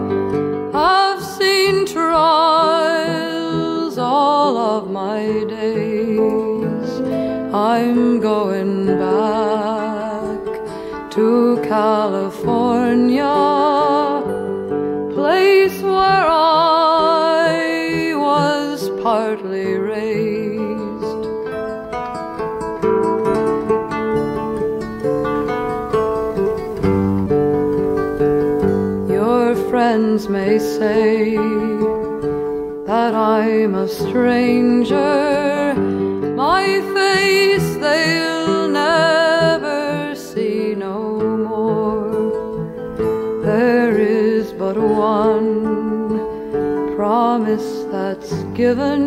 I've 0.75 1.23
seen 1.23 1.87
trials 1.87 3.99
all 3.99 4.57
of 4.57 4.91
my 4.91 5.45
days. 5.49 7.01
I'm 7.53 8.21
going 8.21 8.87
back 8.87 9.50
to 11.21 11.61
California, 11.69 13.37
place 15.15 15.79
where 15.83 16.27
I 16.31 18.15
was 18.17 18.89
partly 19.03 19.73
raised. 19.75 21.23
Your 29.11 29.55
friends 29.69 30.21
may 30.31 30.59
say 30.59 31.37
that 32.87 33.13
I'm 33.15 33.75
a 33.75 33.87
stranger. 33.87 35.70
Promise 47.41 47.85
that's 47.91 48.33
given. 48.55 49.03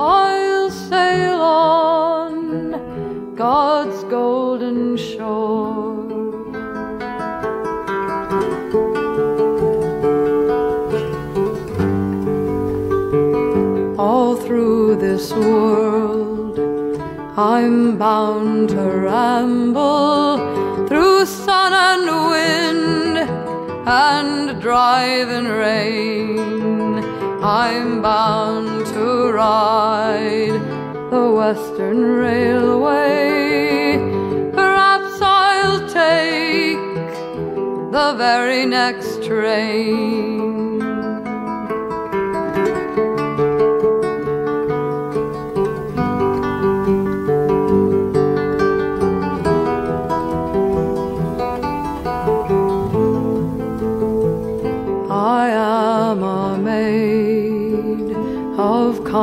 I'll 0.00 0.70
sail 0.70 1.40
on 1.40 3.34
God's 3.34 4.04
golden 4.04 4.96
shore. 4.96 5.90
all 13.98 14.36
through 14.36 14.96
this 14.96 15.32
world. 15.32 16.58
I'm 17.36 17.98
bound 17.98 18.70
to 18.70 18.82
ramble 19.10 20.38
through 20.88 21.26
sun 21.26 21.72
and 21.72 22.06
wind 22.30 23.01
and 23.86 24.60
driving 24.60 25.46
rain. 25.46 26.38
I'm 27.42 28.00
bound 28.00 28.86
to 28.86 29.32
ride 29.32 30.60
the 31.10 31.32
Western 31.32 32.00
Railway. 32.00 33.98
Perhaps 34.52 35.20
I'll 35.20 35.80
take 35.88 36.78
the 37.90 38.14
very 38.16 38.64
next 38.66 39.24
train. 39.24 40.71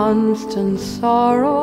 Constant 0.10 0.80
sorrow. 0.80 1.54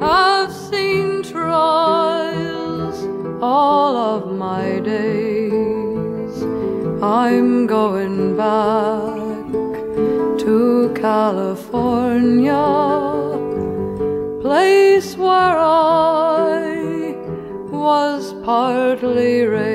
I've 0.00 0.50
seen 0.50 1.22
trials 1.22 2.98
all 3.42 3.94
of 4.14 4.34
my 4.34 4.80
days. 4.80 6.34
I'm 7.02 7.66
going 7.66 8.34
back 8.38 9.52
to 10.44 10.90
California, 10.96 12.66
place 14.40 15.18
where 15.18 15.58
I 15.58 17.14
was 17.70 18.32
partly 18.42 19.42
raised. 19.42 19.73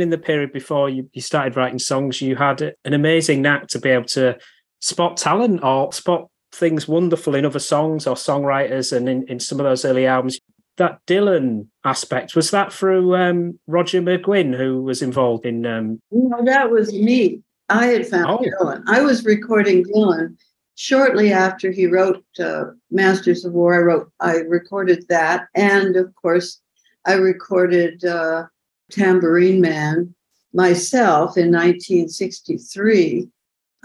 Even 0.00 0.12
in 0.12 0.18
the 0.18 0.26
period 0.26 0.52
before 0.52 0.88
you, 0.88 1.08
you 1.12 1.20
started 1.20 1.56
writing 1.56 1.78
songs, 1.78 2.22
you 2.22 2.34
had 2.34 2.62
an 2.84 2.94
amazing 2.94 3.42
knack 3.42 3.66
to 3.68 3.78
be 3.78 3.90
able 3.90 4.04
to 4.04 4.38
spot 4.80 5.16
talent 5.18 5.62
or 5.62 5.92
spot 5.92 6.28
things 6.52 6.88
wonderful 6.88 7.34
in 7.34 7.44
other 7.44 7.58
songs 7.58 8.06
or 8.06 8.16
songwriters 8.16 8.96
and 8.96 9.08
in, 9.08 9.28
in 9.28 9.38
some 9.38 9.60
of 9.60 9.64
those 9.64 9.84
early 9.84 10.06
albums. 10.06 10.40
That 10.78 11.00
Dylan 11.06 11.66
aspect, 11.84 12.34
was 12.34 12.50
that 12.52 12.72
through 12.72 13.14
um, 13.14 13.58
Roger 13.66 14.00
McGuinn, 14.00 14.56
who 14.56 14.82
was 14.82 15.02
involved 15.02 15.44
in. 15.44 15.66
Um... 15.66 16.00
No, 16.10 16.42
that 16.44 16.70
was 16.70 16.92
me. 16.92 17.42
I 17.68 17.86
had 17.86 18.06
found 18.06 18.30
Oh. 18.30 18.38
Dylan. 18.38 18.82
I 18.86 19.02
was 19.02 19.26
recording 19.26 19.84
Dylan 19.84 20.36
shortly 20.76 21.32
after 21.32 21.70
he 21.70 21.86
wrote 21.86 22.24
uh, 22.38 22.64
Masters 22.90 23.44
of 23.44 23.52
War. 23.52 23.74
I 23.74 23.78
wrote, 23.78 24.10
I 24.20 24.36
recorded 24.36 25.04
that, 25.10 25.48
and 25.54 25.96
of 25.96 26.14
course, 26.14 26.60
I 27.06 27.14
recorded 27.14 28.02
uh, 28.04 28.46
Tambourine 28.90 29.60
Man 29.60 30.14
myself 30.52 31.36
in 31.36 31.52
1963, 31.52 33.28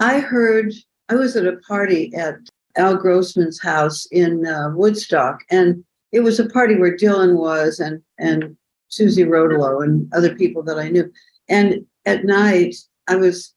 I 0.00 0.20
heard, 0.20 0.72
I 1.08 1.14
was 1.14 1.36
at 1.36 1.46
a 1.46 1.56
party 1.68 2.12
at 2.14 2.36
Al 2.76 2.96
Grossman's 2.96 3.60
house 3.60 4.06
in 4.06 4.46
uh, 4.46 4.70
Woodstock, 4.74 5.40
and 5.50 5.84
it 6.12 6.20
was 6.20 6.38
a 6.38 6.48
party 6.48 6.76
where 6.76 6.96
Dylan 6.96 7.36
was 7.36 7.78
and, 7.78 8.02
and 8.18 8.56
Suze 8.88 9.18
Rotolo 9.18 9.82
and 9.82 10.12
other 10.12 10.34
people 10.34 10.62
that 10.64 10.78
I 10.78 10.88
knew. 10.88 11.10
And 11.48 11.86
at 12.04 12.24
night, 12.24 12.76
I 13.08 13.16
was 13.16 13.54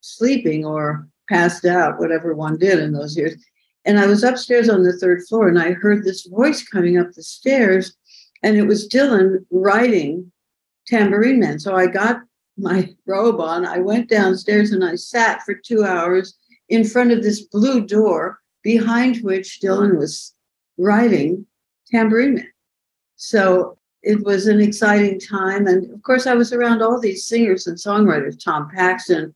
sleeping 0.00 0.64
or 0.64 1.06
passed 1.28 1.64
out, 1.64 1.98
whatever 1.98 2.34
one 2.34 2.58
did 2.58 2.78
in 2.78 2.92
those 2.92 3.16
years. 3.16 3.34
And 3.84 3.98
I 3.98 4.06
was 4.06 4.22
upstairs 4.22 4.68
on 4.68 4.82
the 4.82 4.96
third 4.96 5.22
floor 5.28 5.48
and 5.48 5.58
I 5.58 5.72
heard 5.72 6.04
this 6.04 6.26
voice 6.26 6.66
coming 6.66 6.98
up 6.98 7.12
the 7.12 7.22
stairs, 7.22 7.96
and 8.42 8.56
it 8.56 8.66
was 8.66 8.88
Dylan 8.88 9.44
writing 9.50 10.30
Tambourine 10.88 11.38
Man. 11.38 11.58
So 11.58 11.76
I 11.76 11.86
got 11.86 12.20
my 12.56 12.94
robe 13.06 13.40
on, 13.40 13.64
I 13.64 13.78
went 13.78 14.08
downstairs 14.08 14.72
and 14.72 14.84
I 14.84 14.96
sat 14.96 15.42
for 15.42 15.54
two 15.54 15.84
hours 15.84 16.36
in 16.68 16.84
front 16.84 17.12
of 17.12 17.22
this 17.22 17.42
blue 17.42 17.86
door 17.86 18.40
behind 18.62 19.18
which 19.18 19.60
Dylan 19.62 19.96
was 19.96 20.34
writing 20.76 21.46
Tambourine 21.90 22.36
Man. 22.36 22.48
So 23.16 23.78
it 24.02 24.24
was 24.24 24.46
an 24.46 24.60
exciting 24.60 25.20
time. 25.20 25.66
And 25.66 25.92
of 25.92 26.02
course, 26.02 26.26
I 26.26 26.34
was 26.34 26.52
around 26.52 26.82
all 26.82 27.00
these 27.00 27.26
singers 27.26 27.66
and 27.66 27.76
songwriters, 27.76 28.42
Tom 28.42 28.70
Paxton. 28.74 29.34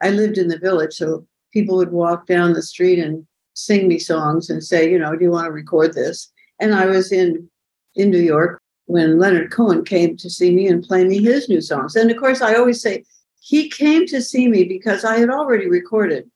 I 0.00 0.10
lived 0.10 0.38
in 0.38 0.48
the 0.48 0.58
village, 0.58 0.94
so 0.94 1.26
people 1.52 1.76
would 1.76 1.92
walk 1.92 2.26
down 2.26 2.52
the 2.52 2.62
street 2.62 2.98
and 2.98 3.26
sing 3.54 3.88
me 3.88 3.98
songs 3.98 4.50
and 4.50 4.62
say, 4.62 4.90
you 4.90 4.98
know, 4.98 5.14
do 5.14 5.24
you 5.24 5.30
want 5.30 5.46
to 5.46 5.52
record 5.52 5.94
this? 5.94 6.30
And 6.60 6.74
I 6.74 6.86
was 6.86 7.12
in 7.12 7.48
in 7.94 8.10
New 8.10 8.20
York 8.20 8.61
when 8.86 9.18
Leonard 9.18 9.50
Cohen 9.50 9.84
came 9.84 10.16
to 10.16 10.28
see 10.28 10.54
me 10.54 10.66
and 10.66 10.82
play 10.82 11.04
me 11.04 11.22
his 11.22 11.48
new 11.48 11.60
songs. 11.60 11.96
And 11.96 12.10
of 12.10 12.16
course, 12.16 12.42
I 12.42 12.54
always 12.54 12.80
say 12.80 13.04
he 13.40 13.68
came 13.68 14.06
to 14.06 14.20
see 14.20 14.48
me 14.48 14.64
because 14.64 15.04
I 15.04 15.18
had 15.18 15.30
already 15.30 15.68
recorded 15.68 16.30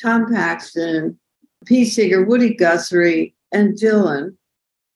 Tom 0.00 0.32
Paxton, 0.32 1.18
Pete 1.66 1.92
Seeger, 1.92 2.24
Woody 2.24 2.54
Guthrie, 2.54 3.34
and 3.52 3.74
Dylan. 3.74 4.36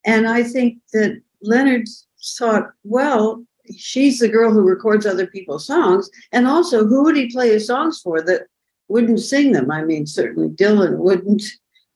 And 0.05 0.29
I 0.29 0.43
think 0.43 0.79
that 0.93 1.21
Leonard 1.43 1.89
thought, 2.39 2.71
well, 2.85 3.45
she's 3.77 4.19
the 4.19 4.29
girl 4.29 4.53
who 4.53 4.63
records 4.63 5.07
other 5.07 5.27
people's 5.27 5.67
songs. 5.67 6.11
And 6.33 6.47
also, 6.47 6.87
who 6.87 7.05
would 7.05 7.17
he 7.17 7.31
play 7.31 7.51
his 7.51 7.67
songs 7.67 8.01
for 8.01 8.21
that 8.23 8.43
wouldn't 8.89 9.21
sing 9.21 9.53
them? 9.53 9.71
I 9.71 9.85
mean, 9.85 10.07
certainly 10.07 10.49
Dylan 10.49 10.99
wouldn't, 10.99 11.43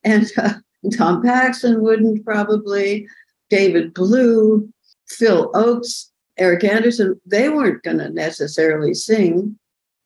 and 0.04 0.30
uh, 0.36 0.54
Tom 0.96 1.22
Paxton 1.22 1.82
wouldn't 1.82 2.24
probably, 2.24 3.06
David 3.50 3.94
Blue, 3.94 4.72
Phil 5.12 5.50
Ochs, 5.52 6.10
Eric 6.38 6.64
Andersen, 6.64 7.20
they 7.26 7.48
weren't 7.48 7.82
going 7.82 7.98
to 7.98 8.08
necessarily 8.08 8.94
sing 8.94 9.58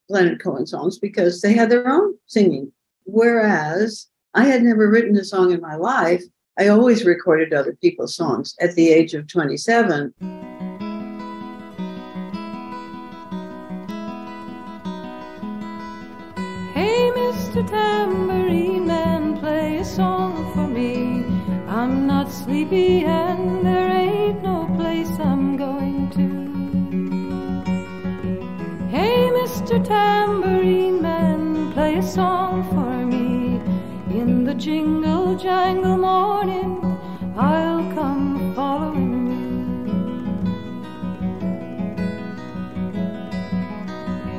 Leonard 0.09 0.43
Cohen 0.43 0.67
songs 0.67 0.99
because 0.99 1.41
they 1.41 1.53
had 1.53 1.71
their 1.71 1.89
own 1.89 2.15
singing. 2.27 2.73
Whereas 3.05 4.09
I 4.35 4.45
had 4.45 4.63
never 4.63 4.89
written 4.89 5.17
a 5.17 5.25
song 5.25 5.53
in 5.53 5.61
my 5.61 5.77
life. 5.77 6.23
I 6.59 6.69
always 6.69 7.05
recorded 7.05 7.53
other 7.53 7.77
people's 7.81 8.15
songs 8.15 8.55
at 8.61 8.75
the 8.75 8.91
age 8.91 9.15
of 9.15 9.27
27. 9.29 10.13
Hey, 16.75 17.11
Mr. 17.15 17.67
Tambourine 17.67 18.87
Man, 18.87 19.39
play 19.39 19.79
a 19.79 19.85
song 19.85 20.53
for 20.55 20.67
me. 20.67 21.25
I'm 21.69 22.07
not 22.07 22.31
sleepy 22.31 23.05
and 23.05 23.67
there 23.67 23.89
ain't 23.89 24.06
Mr. 29.47 29.79
Tambourine 29.87 31.01
Man, 31.01 31.73
play 31.73 31.95
a 31.99 32.03
song 32.03 32.65
for 32.71 33.07
me. 33.07 33.61
In 34.11 34.43
the 34.43 34.55
jingle 34.55 35.37
jangle 35.37 35.97
morning, 35.99 36.99
I'll 37.37 37.85
come 37.95 38.53
following 38.57 39.27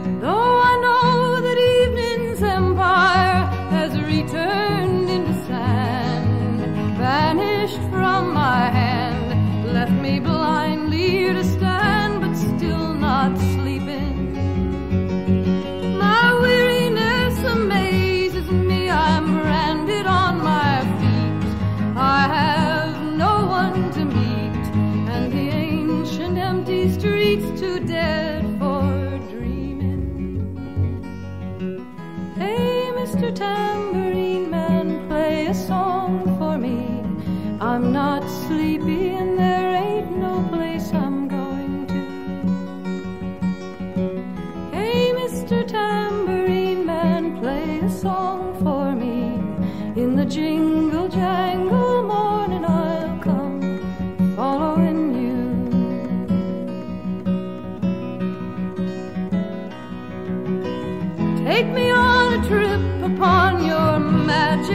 you. 0.03 0.19
Though 0.19 0.59
I 0.71 0.73
know 0.85 1.39
that 1.45 1.57
evening's 1.77 2.43
empire 2.43 3.45
has 3.75 3.97
returned 4.01 5.09
into 5.09 5.33
sand, 5.45 6.59
vanished 6.97 7.81
from 7.89 8.33
my 8.33 8.69
hand, 8.79 9.73
left 9.73 9.93
me 9.93 10.19
blindly 10.19 10.46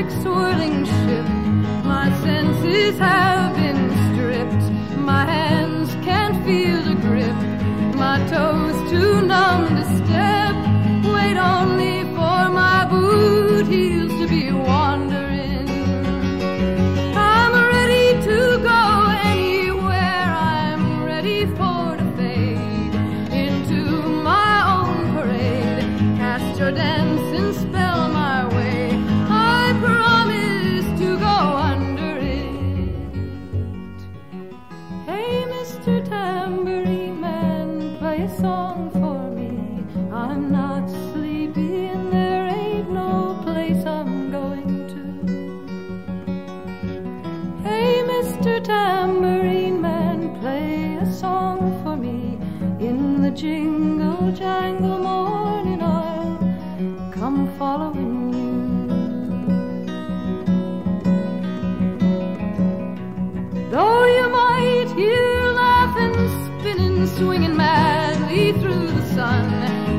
magic 0.03 0.23
swirling 0.23 0.85
ship. 0.85 1.27
My 1.85 2.11
senses 2.23 2.99
have 2.99 3.55
been 3.57 3.91
stripped. 4.13 4.99
My 4.99 5.25
hands 5.25 5.91
can't 6.05 6.45
feel 6.45 6.83
the 6.83 6.95
grip. 6.95 7.37
My 7.97 8.19
toes 8.29 8.91
too 8.91 9.23
numb 9.23 9.82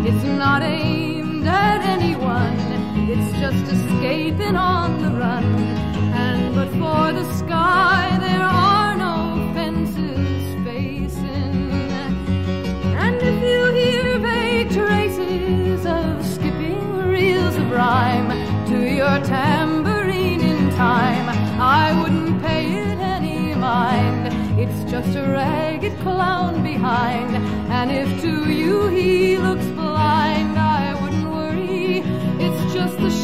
it's 0.05 0.23
not 0.23 0.61
aimed 0.61 1.47
at 1.47 1.81
anyone. 1.81 2.57
It's 3.09 3.31
just 3.39 3.71
escaping 3.71 4.57
on 4.57 5.01
the 5.01 5.11
run. 5.17 5.45
And 6.23 6.53
but 6.55 6.69
for 6.81 7.13
the 7.13 7.25
sky, 7.33 8.17
there 8.19 8.43
are 8.43 8.95
no 8.97 9.51
fences 9.53 10.43
facing. 10.65 11.81
And 13.03 13.15
if 13.21 13.37
you 13.41 13.61
hear 13.79 14.19
vague 14.19 14.71
traces 14.71 15.85
of 15.85 16.25
skipping 16.25 16.97
reels 16.97 17.55
of 17.55 17.71
rhyme 17.71 18.29
to 18.67 18.77
your 18.99 19.19
tambourine 19.23 20.41
in 20.41 20.69
time, 20.71 21.29
I 21.59 21.93
wouldn't 22.01 22.41
pay 22.41 22.65
it 22.91 22.99
any 22.99 23.55
mind. 23.55 24.33
It's 24.59 24.91
just 24.91 25.15
a 25.15 25.23
ragged 25.23 25.97
clown 26.01 26.61
behind, 26.61 27.35
And 27.71 27.91
if 27.91 28.21
to 28.21 28.51
you 28.51 28.87
he 28.87 29.37
looks 29.37 29.72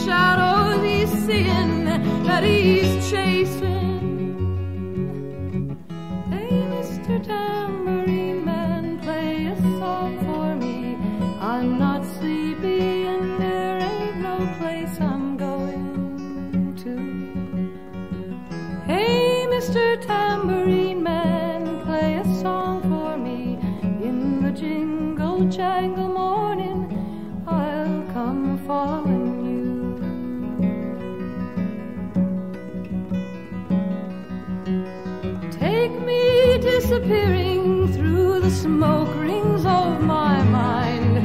shadows 0.10 0.82
he's 0.84 1.12
seeing 1.26 1.86
that 2.28 2.44
he's 2.44 2.92
chasing. 3.12 3.78
Hey, 6.32 6.56
Mr. 6.74 7.14
Tambourine 7.24 8.44
Man, 8.44 9.00
play 9.06 9.46
a 9.54 9.56
song 9.80 10.12
for 10.26 10.56
me. 10.56 10.98
I'm 11.40 11.78
not 11.78 12.02
sleepy 12.16 13.06
and 13.14 13.40
there 13.40 13.78
ain't 13.92 14.18
no 14.30 14.38
place 14.58 14.96
I'm 15.00 15.38
going 15.38 16.76
to. 16.84 16.96
Hey, 18.92 19.46
Mr. 19.54 19.84
Tambourine 20.08 21.04
Man, 21.04 21.84
play 21.86 22.16
a 22.16 22.26
song 22.42 22.82
for 22.92 23.16
me. 23.16 23.60
In 24.08 24.42
the 24.42 24.52
jingle 24.52 25.48
jangle 25.50 26.09
disappearing 37.10 37.92
through 37.94 38.40
the 38.40 38.52
smoke 38.52 39.14
rings 39.16 39.66
of 39.66 40.02
my 40.02 40.44
mind, 40.44 41.16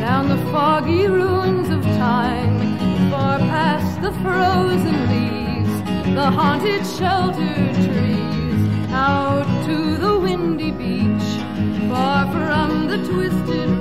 down 0.00 0.28
the 0.28 0.38
foggy 0.50 1.06
ruins 1.06 1.68
of 1.68 1.82
time, 1.82 3.10
far 3.10 3.38
past 3.38 4.00
the 4.00 4.12
frozen 4.22 4.96
leaves, 5.10 6.14
the 6.14 6.30
haunted 6.30 6.86
sheltered 6.86 7.74
trees, 7.86 8.90
out 8.90 9.46
to 9.66 9.96
the 9.98 10.18
windy 10.18 10.70
beach, 10.70 11.28
far 11.90 12.24
from 12.32 12.86
the 12.88 12.96
twisted 13.06 13.75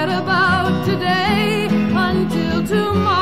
forget 0.00 0.22
about 0.22 0.86
today 0.86 1.68
until 1.70 2.66
tomorrow. 2.66 3.19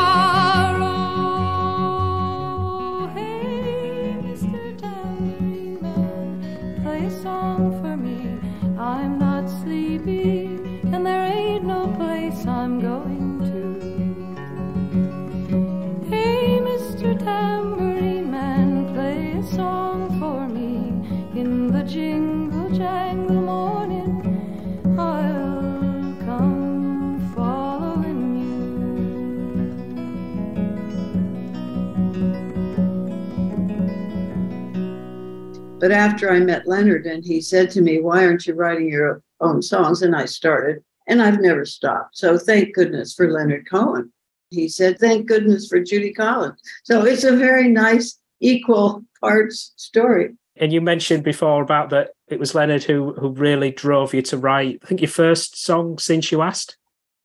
But 35.89 35.97
after 35.97 36.31
I 36.31 36.39
met 36.41 36.69
Leonard 36.69 37.07
and 37.07 37.25
he 37.25 37.41
said 37.41 37.71
to 37.71 37.81
me, 37.81 37.99
Why 37.99 38.23
aren't 38.23 38.47
you 38.47 38.53
writing 38.53 38.91
your 38.91 39.23
own 39.41 39.63
songs? 39.63 40.03
And 40.03 40.15
I 40.15 40.27
started, 40.27 40.85
and 41.07 41.23
I've 41.23 41.41
never 41.41 41.65
stopped. 41.65 42.15
So 42.19 42.37
thank 42.37 42.75
goodness 42.75 43.15
for 43.15 43.33
Leonard 43.33 43.67
Cohen. 43.71 44.13
He 44.51 44.69
said, 44.69 44.99
Thank 44.99 45.27
goodness 45.27 45.67
for 45.67 45.81
Judy 45.81 46.13
Collins. 46.13 46.61
So 46.85 47.07
it's 47.07 47.25
a 47.25 47.35
very 47.35 47.69
nice, 47.69 48.19
equal 48.39 49.03
parts 49.19 49.73
story. 49.77 50.37
And 50.57 50.75
you 50.75 50.83
mentioned 50.83 51.25
before 51.25 51.63
about 51.63 51.89
that 51.89 52.11
it 52.27 52.39
was 52.39 52.55
Leonard 52.55 52.85
who 52.85 53.15
who 53.15 53.31
really 53.31 53.71
drove 53.71 54.13
you 54.13 54.21
to 54.21 54.37
write. 54.37 54.81
I 54.83 54.87
think 54.89 55.01
your 55.01 55.09
first 55.09 55.57
song 55.57 55.97
since 55.97 56.31
you 56.31 56.43
asked. 56.43 56.77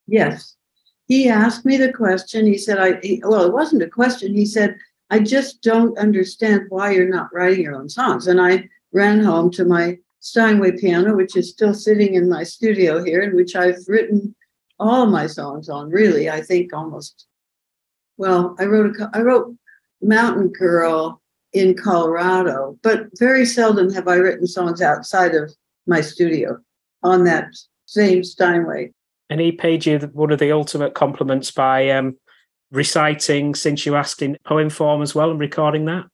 Yes. 0.08 0.56
He 1.10 1.28
asked 1.28 1.66
me 1.66 1.76
the 1.76 1.92
question. 1.92 2.46
He 2.46 2.58
said, 2.58 2.80
I, 2.80 2.98
he, 3.02 3.22
well, 3.26 3.44
it 3.44 3.52
wasn't 3.52 3.84
a 3.84 3.90
question. 3.90 4.34
He 4.34 4.46
said, 4.46 4.78
I 5.14 5.20
just 5.20 5.62
don't 5.62 5.96
understand 6.00 6.66
why 6.70 6.90
you're 6.90 7.08
not 7.08 7.32
writing 7.32 7.62
your 7.62 7.76
own 7.76 7.88
songs. 7.88 8.26
And 8.26 8.42
I 8.42 8.68
ran 8.94 9.24
home 9.24 9.52
to 9.52 9.64
my 9.64 10.00
Steinway 10.22 10.72
piano, 10.72 11.16
which 11.16 11.36
is 11.36 11.52
still 11.52 11.76
sitting 11.76 12.16
in 12.16 12.28
my 12.28 12.42
studio 12.42 13.04
here, 13.04 13.22
in 13.22 13.36
which 13.36 13.56
I've 13.56 13.88
written 13.88 14.34
all 14.80 15.06
my 15.06 15.28
songs 15.28 15.70
on, 15.70 15.92
really. 15.92 16.32
I 16.32 16.42
think 16.42 16.74
almost, 16.74 17.28
well, 18.18 18.56
I 18.58 18.66
wrote, 18.66 19.00
a, 19.00 19.12
I 19.14 19.22
wrote 19.22 19.56
Mountain 20.02 20.48
Girl 20.48 21.22
in 21.52 21.76
Colorado, 21.76 22.80
but 22.82 23.06
very 23.20 23.46
seldom 23.46 23.94
have 23.94 24.08
I 24.08 24.16
written 24.16 24.48
songs 24.48 24.82
outside 24.82 25.36
of 25.36 25.54
my 25.86 26.02
studio 26.02 26.58
on 27.04 27.24
that 27.26 27.50
same 27.86 28.24
Steinway. 28.24 28.92
And 29.30 29.40
he 29.40 29.52
paid 29.52 29.86
you 29.86 30.00
one 30.14 30.32
of 30.32 30.40
the 30.40 30.52
ultimate 30.52 30.96
compliments 30.96 31.52
by 31.52 31.92
um, 31.92 32.18
reciting 32.74 33.56
since 33.56 33.86
you 33.86 33.96
asked 33.96 34.22
in 34.22 34.38
poem 34.46 34.70
form 34.70 35.02
as 35.02 35.16
well 35.16 35.32
and 35.32 35.40
recording 35.40 35.86
that. 35.86 36.06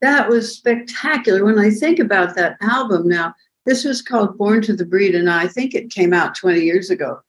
That 0.00 0.28
was 0.28 0.56
spectacular. 0.56 1.44
When 1.44 1.58
I 1.58 1.70
think 1.70 1.98
about 1.98 2.34
that 2.36 2.56
album 2.60 3.08
now, 3.08 3.34
this 3.66 3.84
was 3.84 4.02
called 4.02 4.38
Born 4.38 4.62
to 4.62 4.74
the 4.74 4.84
Breed, 4.84 5.14
and 5.14 5.30
I 5.30 5.46
think 5.46 5.74
it 5.74 5.90
came 5.90 6.12
out 6.12 6.34
20 6.34 6.60
years 6.60 6.90
ago. 6.90 7.20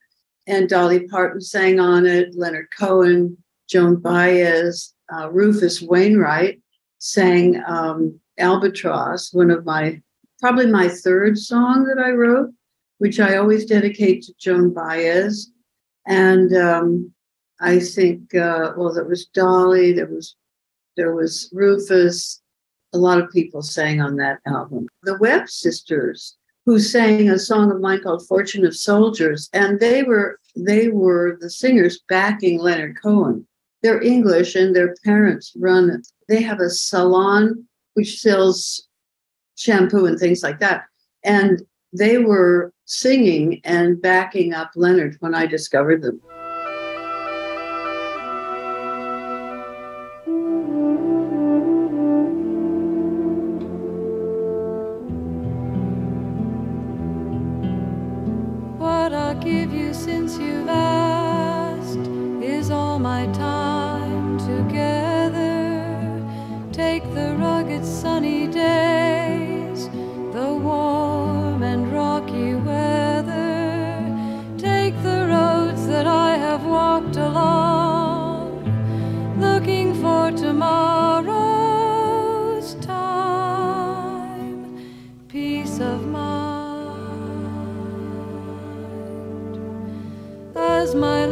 And 0.48 0.70
Dolly 0.70 1.08
Parton 1.08 1.42
sang 1.42 1.80
on 1.80 2.06
it, 2.06 2.36
Leonard 2.36 2.68
Cohen, 2.78 3.38
Joan 3.68 3.98
Baez, 3.98 4.94
uh, 5.14 5.30
Rufus 5.32 5.82
Wainwright 5.82 6.62
sang 7.00 7.62
um, 7.68 8.20
Albatross, 8.38 9.34
one 9.34 9.52
of 9.52 9.66
my, 9.66 10.02
probably 10.40 10.68
my 10.68 10.88
third 10.88 11.38
song 11.38 11.84
that 11.86 12.02
I 12.02 12.12
wrote, 12.12 12.52
which 13.00 13.20
I 13.20 13.38
always 13.38 13.66
dedicate 13.66 14.24
to 14.24 14.34
Joan 14.40 14.74
Baez. 14.74 15.52
And 16.06 16.56
um, 16.56 17.14
I 17.60 17.80
think, 17.80 18.36
uh, 18.36 18.74
well, 18.78 18.94
there 18.94 19.06
was 19.06 19.26
Dolly, 19.26 19.94
there 19.94 20.08
was 20.08 20.36
there 20.96 21.14
was 21.14 21.50
Rufus. 21.54 22.42
A 22.94 22.98
lot 22.98 23.22
of 23.22 23.30
people 23.30 23.62
sang 23.62 24.02
on 24.02 24.16
that 24.18 24.40
album. 24.46 24.88
The 25.04 25.18
Webb 25.20 25.48
sisters, 25.50 26.36
who 26.66 26.80
sang 26.80 27.30
a 27.30 27.38
song 27.38 27.72
of 27.72 27.80
mine 27.80 28.02
called 28.02 28.28
"Fortune 28.28 28.66
of 28.66 28.76
Soldiers," 28.76 29.50
and 29.54 29.80
they 29.80 30.04
were 30.04 30.40
they 30.56 30.90
were 30.90 31.38
the 31.40 31.50
singers 31.50 32.00
backing 32.10 32.60
Leonard 32.60 32.98
Cohen. 33.02 33.48
They're 33.84 34.02
English, 34.02 34.56
and 34.56 34.76
their 34.76 34.96
parents 35.06 35.54
run. 35.56 36.02
They 36.28 36.42
have 36.42 36.60
a 36.60 36.70
salon 36.70 37.68
which 37.94 38.20
sells 38.20 38.88
shampoo 39.56 40.06
and 40.06 40.20
things 40.20 40.44
like 40.44 40.60
that, 40.60 40.86
and 41.24 41.62
they 41.94 42.18
were 42.18 42.74
singing 42.86 43.62
and 43.64 44.02
backing 44.02 44.54
up 44.54 44.72
Leonard 44.76 45.18
when 45.20 45.36
I 45.36 45.46
discovered 45.46 46.02
them. 46.02 46.22
As 90.88 90.96
my 90.96 91.27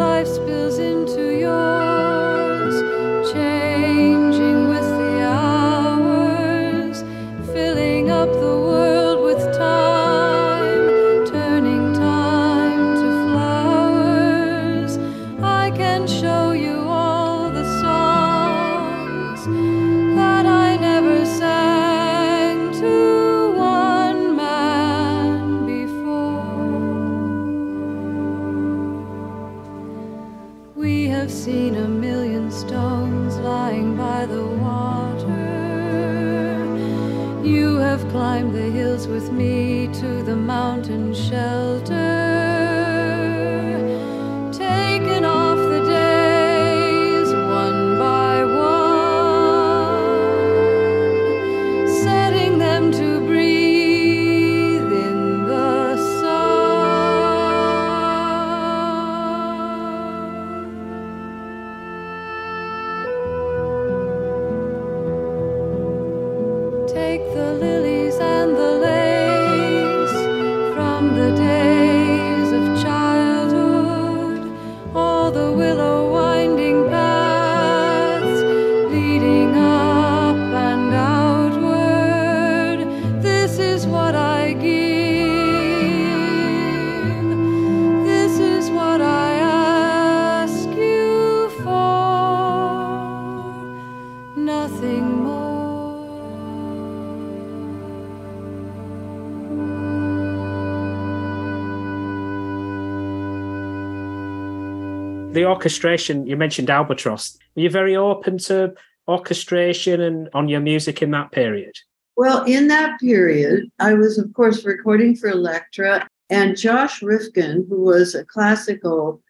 Orchestration, 105.45 106.27
you 106.27 106.35
mentioned 106.35 106.69
Albatross. 106.69 107.37
Were 107.55 107.63
you 107.63 107.69
very 107.69 107.95
open 107.95 108.37
to 108.39 108.73
orchestration 109.07 110.01
and 110.01 110.29
on 110.33 110.49
your 110.49 110.61
music 110.61 111.01
in 111.01 111.11
that 111.11 111.31
period? 111.31 111.73
Well, 112.17 112.43
in 112.45 112.67
that 112.69 112.99
period, 112.99 113.69
I 113.79 113.93
was, 113.93 114.17
of 114.17 114.33
course, 114.33 114.63
recording 114.63 115.15
for 115.15 115.29
Elektra, 115.29 116.07
and 116.29 116.57
Josh 116.57 117.01
Rifkin, 117.01 117.65
who 117.69 117.81
was 117.81 118.15
a 118.15 118.25
classical 118.25 119.21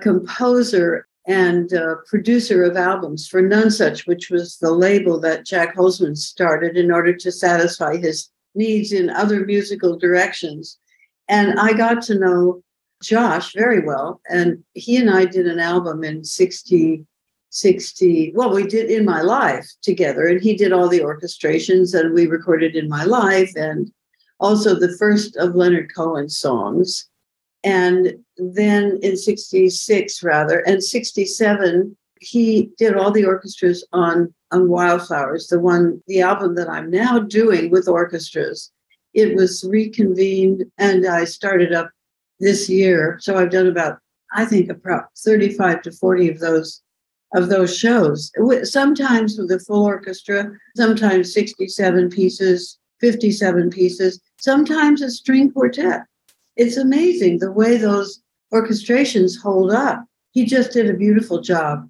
composer 0.00 1.06
and 1.26 1.72
uh, 1.72 1.94
producer 2.06 2.64
of 2.64 2.76
albums 2.76 3.28
for 3.28 3.40
Nonesuch, 3.40 4.06
which 4.06 4.28
was 4.28 4.58
the 4.58 4.72
label 4.72 5.20
that 5.20 5.46
Jac 5.46 5.76
Holzman 5.76 6.16
started 6.16 6.76
in 6.76 6.90
order 6.90 7.14
to 7.14 7.30
satisfy 7.30 7.96
his 7.96 8.28
needs 8.54 8.92
in 8.92 9.08
other 9.08 9.46
musical 9.46 9.96
directions. 9.96 10.78
And 11.28 11.58
I 11.58 11.72
got 11.72 12.02
to 12.02 12.18
know 12.18 12.62
Josh 13.02 13.52
very 13.54 13.80
well, 13.80 14.20
and 14.28 14.62
he 14.74 14.96
and 14.96 15.10
I 15.10 15.24
did 15.24 15.46
an 15.46 15.58
album 15.58 16.04
in 16.04 16.24
60, 16.24 17.04
60 17.52 18.32
well 18.34 18.50
we 18.50 18.66
did 18.66 18.90
in 18.90 19.04
my 19.04 19.20
life 19.20 19.70
together 19.82 20.26
and 20.26 20.40
he 20.40 20.56
did 20.56 20.72
all 20.72 20.88
the 20.88 21.00
orchestrations 21.00 21.94
and 21.94 22.14
we 22.14 22.26
recorded 22.26 22.74
in 22.74 22.88
my 22.88 23.04
life 23.04 23.52
and 23.56 23.92
also 24.40 24.74
the 24.74 24.96
first 24.96 25.36
of 25.36 25.54
leonard 25.54 25.94
cohen's 25.94 26.38
songs. 26.38 27.08
And 27.62 28.14
then 28.38 28.98
in 29.02 29.18
66 29.18 30.22
rather 30.22 30.60
and 30.60 30.82
67 30.82 31.94
he 32.20 32.70
did 32.78 32.96
all 32.96 33.10
the 33.10 33.26
orchestras 33.26 33.86
on 33.92 34.32
on 34.50 34.70
wildflowers 34.70 35.48
the 35.48 35.60
one 35.60 36.02
the 36.06 36.22
album 36.22 36.54
that 36.54 36.70
i'm 36.70 36.90
now 36.90 37.18
doing 37.18 37.70
with 37.70 37.86
orchestras. 37.86 38.72
It 39.12 39.36
was 39.36 39.62
reconvened 39.68 40.64
and 40.78 41.04
i 41.06 41.24
started 41.24 41.74
up 41.74 41.90
this 42.40 42.68
year 42.68 43.18
so 43.20 43.36
i've 43.36 43.50
done 43.50 43.66
about 43.66 43.98
i 44.34 44.44
think 44.44 44.70
about 44.70 45.04
35 45.16 45.82
to 45.82 45.92
40 45.92 46.30
of 46.30 46.38
those 46.38 46.82
of 47.34 47.48
those 47.48 47.76
shows. 47.76 48.30
Sometimes 48.64 49.38
with 49.38 49.50
a 49.50 49.58
full 49.58 49.84
orchestra, 49.84 50.50
sometimes 50.76 51.32
67 51.32 52.10
pieces, 52.10 52.78
57 53.00 53.70
pieces, 53.70 54.20
sometimes 54.40 55.02
a 55.02 55.10
string 55.10 55.50
quartet. 55.50 56.02
It's 56.56 56.76
amazing 56.76 57.38
the 57.38 57.52
way 57.52 57.76
those 57.76 58.22
orchestrations 58.52 59.40
hold 59.40 59.72
up. 59.72 60.04
He 60.32 60.44
just 60.44 60.72
did 60.72 60.88
a 60.88 60.94
beautiful 60.94 61.40
job. 61.40 61.88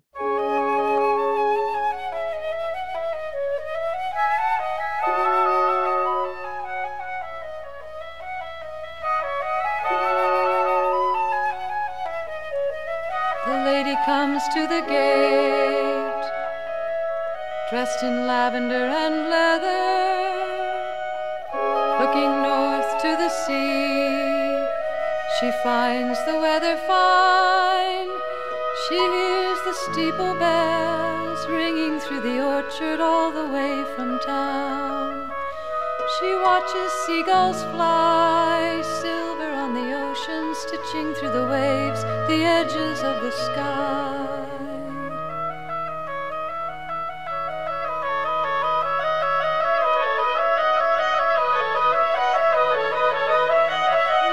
Watches 36.62 36.92
seagulls 37.06 37.62
fly, 37.74 38.82
silver 39.00 39.50
on 39.50 39.74
the 39.74 39.92
ocean, 39.92 40.54
stitching 40.54 41.14
through 41.14 41.32
the 41.32 41.46
waves 41.48 42.02
the 42.28 42.44
edges 42.44 43.02
of 43.02 43.20
the 43.22 43.30
sky. 43.32 44.46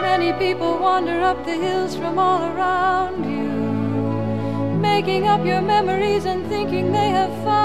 Many 0.02 0.34
people 0.34 0.78
wander 0.78 1.22
up 1.22 1.46
the 1.46 1.56
hills 1.56 1.96
from 1.96 2.20
all 2.20 2.44
around 2.54 3.24
you, 3.26 4.78
making 4.80 5.28
up 5.28 5.46
your 5.46 5.62
memories 5.62 6.26
and 6.26 6.46
thinking 6.48 6.92
they 6.92 7.10
have 7.10 7.34
found. 7.44 7.59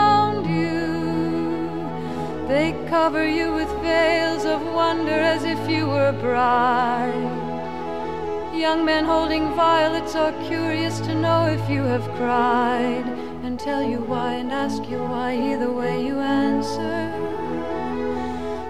They 2.49 2.73
cover 2.91 3.27
you 3.27 3.55
with 3.55 3.71
veils 3.81 4.45
of 4.45 4.61
wonder 4.75 5.19
as 5.35 5.45
if 5.45 5.69
you 5.69 5.87
were 5.87 6.09
a 6.09 6.13
bride. 6.13 7.45
Young 8.55 8.85
men 8.85 9.07
holding 9.07 9.55
violets 9.55 10.15
are 10.15 10.33
curious 10.47 11.01
to 11.01 11.15
know 11.15 11.47
if 11.47 11.71
you 11.71 11.83
have 11.83 12.07
cried 12.17 13.07
and 13.45 13.59
tell 13.59 13.83
you 13.83 13.99
why 13.99 14.35
and 14.35 14.53
ask 14.53 14.89
you 14.91 14.99
why 14.99 15.35
either 15.35 15.73
way 15.73 16.05
you 16.07 16.21
answer. 16.21 17.13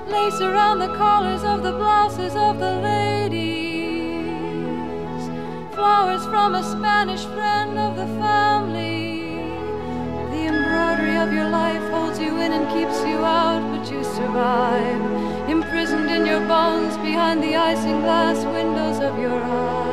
Lace 0.09 0.41
around 0.41 0.79
the 0.79 0.95
collars 0.95 1.43
of 1.43 1.65
the 1.65 1.73
blouses 1.73 2.37
of 2.37 2.61
the 2.61 2.73
ladies. 2.81 4.25
Flowers 5.75 6.25
from 6.27 6.55
a 6.55 6.63
Spanish 6.63 7.25
friend 7.25 7.77
of 7.77 7.97
the 7.97 8.07
family. 8.21 9.14
Of 11.15 11.33
your 11.33 11.49
life 11.49 11.81
holds 11.91 12.19
you 12.19 12.39
in 12.39 12.53
and 12.53 12.69
keeps 12.69 13.01
you 13.07 13.25
out, 13.25 13.63
but 13.71 13.91
you 13.91 14.05
survive. 14.05 15.49
Imprisoned 15.49 16.11
in 16.11 16.27
your 16.27 16.41
bones 16.41 16.99
behind 16.99 17.43
the 17.43 17.55
isinglass 17.55 18.45
windows 18.53 18.99
of 18.99 19.19
your 19.19 19.43
eyes. 19.43 19.84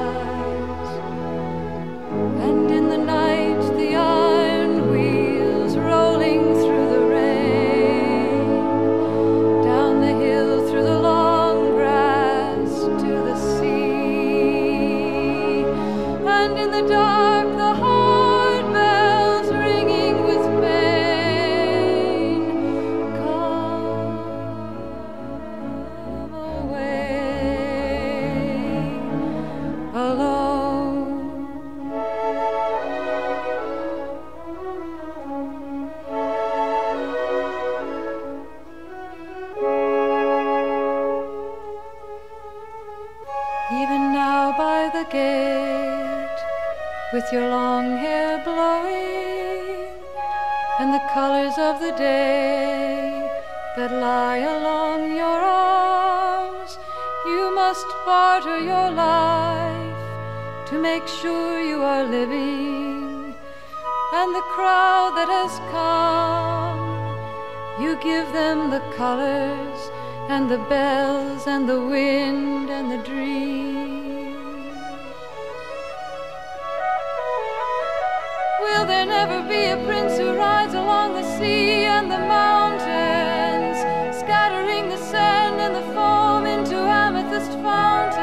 There 79.01 79.09
never 79.09 79.41
be 79.49 79.65
a 79.65 79.77
prince 79.83 80.19
who 80.19 80.35
rides 80.35 80.75
along 80.75 81.15
the 81.15 81.23
sea 81.39 81.85
and 81.89 82.05
the 82.05 82.19
mountains, 82.19 83.77
scattering 84.15 84.89
the 84.89 84.97
sand 84.97 85.59
and 85.59 85.73
the 85.73 85.81
foam 85.95 86.45
into 86.45 86.75
amethyst 86.77 87.53
fountains, 87.65 88.21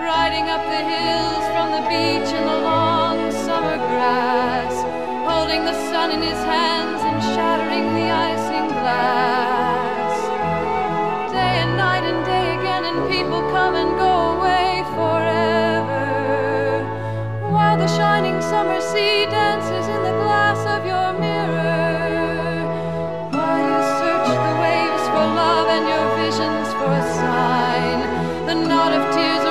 riding 0.00 0.48
up 0.48 0.64
the 0.64 0.82
hills 0.96 1.44
from 1.52 1.72
the 1.76 1.84
beach 1.92 2.32
and 2.32 2.48
the 2.48 2.60
long 2.64 3.30
summer 3.44 3.76
grass, 3.76 4.72
holding 5.28 5.62
the 5.66 5.76
sun 5.90 6.12
in 6.12 6.22
his 6.22 6.42
hands 6.48 7.02
and 7.02 7.22
shattering 7.36 7.92
the 7.92 8.10
icing 8.10 8.49
shining 18.00 18.40
summer 18.40 18.80
sea 18.80 19.26
dances 19.26 19.86
in 19.94 20.00
the 20.08 20.14
glass 20.22 20.60
of 20.74 20.80
your 20.92 21.08
mirror. 21.20 22.64
While 23.34 23.60
you 23.70 23.80
search 24.00 24.30
the 24.46 24.54
waves 24.64 25.04
for 25.12 25.26
love 25.42 25.68
and 25.76 25.84
your 25.92 26.06
visions 26.22 26.68
for 26.78 26.90
a 27.02 27.04
sign. 27.20 27.98
The 28.48 28.56
knot 28.68 28.92
of 28.98 29.02
tears 29.14 29.44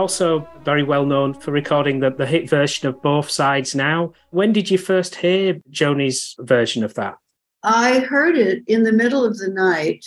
also 0.00 0.48
very 0.64 0.82
well 0.82 1.04
known 1.04 1.34
for 1.34 1.50
recording 1.50 2.00
the, 2.00 2.10
the 2.10 2.24
hit 2.24 2.48
version 2.48 2.88
of 2.88 3.02
Both 3.02 3.28
Sides 3.28 3.74
Now. 3.74 4.14
When 4.30 4.50
did 4.50 4.70
you 4.70 4.78
first 4.78 5.16
hear 5.16 5.60
Joni's 5.68 6.34
version 6.38 6.82
of 6.82 6.94
that? 6.94 7.16
I 7.62 7.98
heard 7.98 8.38
it 8.38 8.62
in 8.66 8.82
the 8.84 8.92
middle 8.92 9.26
of 9.26 9.36
the 9.36 9.50
night 9.50 10.02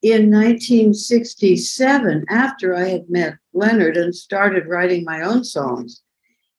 in 0.00 0.30
1967 0.30 2.24
after 2.28 2.76
I 2.76 2.88
had 2.88 3.10
met 3.10 3.34
Leonard 3.52 3.96
and 3.96 4.14
started 4.14 4.68
writing 4.68 5.02
my 5.02 5.22
own 5.22 5.42
songs. 5.42 6.02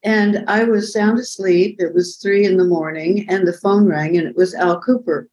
And 0.04 0.44
I 0.50 0.66
was 0.66 0.92
sound 0.92 1.20
asleep. 1.20 1.78
It 1.80 1.94
was 1.94 2.18
three 2.18 2.46
in 2.46 2.58
the 2.58 2.66
morning, 2.66 3.26
and 3.30 3.48
the 3.48 3.54
phone 3.54 3.86
rang, 3.86 4.18
and 4.18 4.28
it 4.28 4.36
was 4.36 4.54
Al 4.54 4.82
Kooper, 4.82 5.28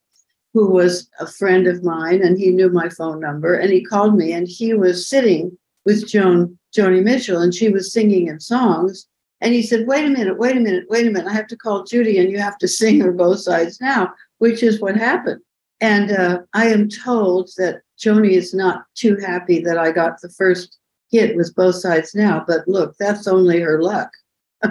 who 0.53 0.70
was 0.70 1.11
a 1.18 1.26
friend 1.26 1.66
of 1.66 1.82
mine, 1.82 2.22
and 2.22 2.39
he 2.39 2.51
knew 2.51 2.70
my 2.70 2.89
phone 2.89 3.18
number. 3.18 3.55
And 3.57 3.72
he 3.72 3.85
called 3.85 4.16
me, 4.16 4.32
and 4.32 4.47
he 4.47 4.72
was 4.72 5.09
sitting 5.09 5.59
with 5.85 6.09
Joan 6.09 6.59
Joni 6.76 7.02
Mitchell, 7.02 7.40
and 7.40 7.54
she 7.54 7.68
was 7.68 7.92
singing 7.92 8.26
in 8.28 8.40
songs. 8.40 9.06
And 9.40 9.52
he 9.52 9.62
said, 9.62 9.86
"Wait 9.86 10.04
a 10.04 10.10
minute, 10.10 10.38
wait 10.38 10.56
a 10.56 10.60
minute, 10.60 10.84
wait 10.88 11.06
a 11.06 11.10
minute. 11.10 11.28
I 11.28 11.34
have 11.34 11.48
to 11.48 11.56
call 11.56 11.84
Judy, 11.84 12.18
and 12.18 12.30
you 12.30 12.38
have 12.38 12.58
to 12.58 12.68
sing 12.80 13.00
her 13.00 13.12
both 13.12 13.40
sides 13.40 13.80
now," 13.80 14.12
which 14.38 14.62
is 14.62 14.80
what 14.80 14.96
happened. 14.96 15.40
And 15.80 16.12
uh, 16.12 16.42
I 16.52 16.66
am 16.66 16.88
told 16.88 17.50
that 17.56 17.82
Joni 17.98 18.32
is 18.32 18.54
not 18.54 18.84
too 18.94 19.16
happy 19.16 19.60
that 19.60 19.78
I 19.78 19.92
got 19.92 20.20
the 20.20 20.30
first 20.30 20.78
hit 21.10 21.36
with 21.36 21.54
both 21.54 21.76
sides 21.76 22.14
now. 22.14 22.44
But 22.46 22.66
look, 22.66 22.96
that's 22.98 23.26
only 23.26 23.60
her 23.60 23.82
luck. 23.82 24.10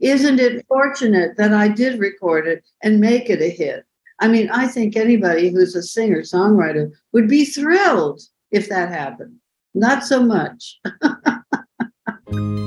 Isn't 0.00 0.40
it 0.40 0.66
fortunate 0.66 1.36
that 1.36 1.52
I 1.52 1.68
did 1.68 2.00
record 2.00 2.48
it 2.48 2.64
and 2.82 3.00
make 3.00 3.30
it 3.30 3.40
a 3.40 3.50
hit? 3.50 3.84
I 4.18 4.28
mean, 4.28 4.48
I 4.50 4.66
think 4.66 4.96
anybody 4.96 5.50
who's 5.50 5.76
a 5.76 5.82
singer 5.82 6.22
songwriter 6.22 6.90
would 7.12 7.28
be 7.28 7.44
thrilled 7.44 8.22
if 8.50 8.68
that 8.68 8.88
happened. 8.88 9.36
Not 9.76 10.04
so 10.06 10.22
much. 10.22 10.80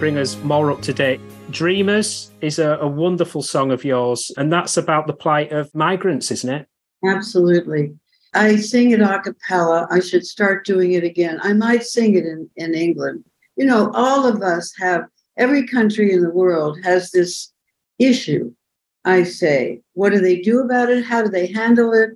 bring 0.00 0.16
us 0.16 0.42
more 0.42 0.70
up 0.70 0.80
to 0.80 0.94
date. 0.94 1.20
Dreamers 1.50 2.30
is 2.40 2.58
a, 2.58 2.78
a 2.80 2.88
wonderful 2.88 3.42
song 3.42 3.70
of 3.70 3.84
yours, 3.84 4.32
and 4.38 4.50
that's 4.50 4.78
about 4.78 5.06
the 5.06 5.12
plight 5.12 5.52
of 5.52 5.72
migrants, 5.74 6.30
isn't 6.30 6.48
it? 6.48 6.66
Absolutely. 7.04 7.94
I 8.32 8.56
sing 8.56 8.92
it 8.92 9.02
a 9.02 9.20
cappella. 9.20 9.86
I 9.90 10.00
should 10.00 10.24
start 10.24 10.64
doing 10.64 10.92
it 10.92 11.04
again. 11.04 11.38
I 11.42 11.52
might 11.52 11.84
sing 11.84 12.14
it 12.14 12.24
in, 12.24 12.48
in 12.56 12.74
England. 12.74 13.24
You 13.56 13.66
know, 13.66 13.90
all 13.92 14.26
of 14.26 14.40
us 14.40 14.72
have, 14.78 15.04
every 15.36 15.66
country 15.66 16.12
in 16.12 16.22
the 16.22 16.30
world 16.30 16.78
has 16.82 17.10
this 17.10 17.52
issue. 17.98 18.54
I 19.04 19.24
say, 19.24 19.82
what 19.92 20.12
do 20.12 20.20
they 20.20 20.40
do 20.40 20.60
about 20.60 20.88
it? 20.88 21.04
How 21.04 21.22
do 21.22 21.28
they 21.28 21.46
handle 21.48 21.92
it? 21.92 22.10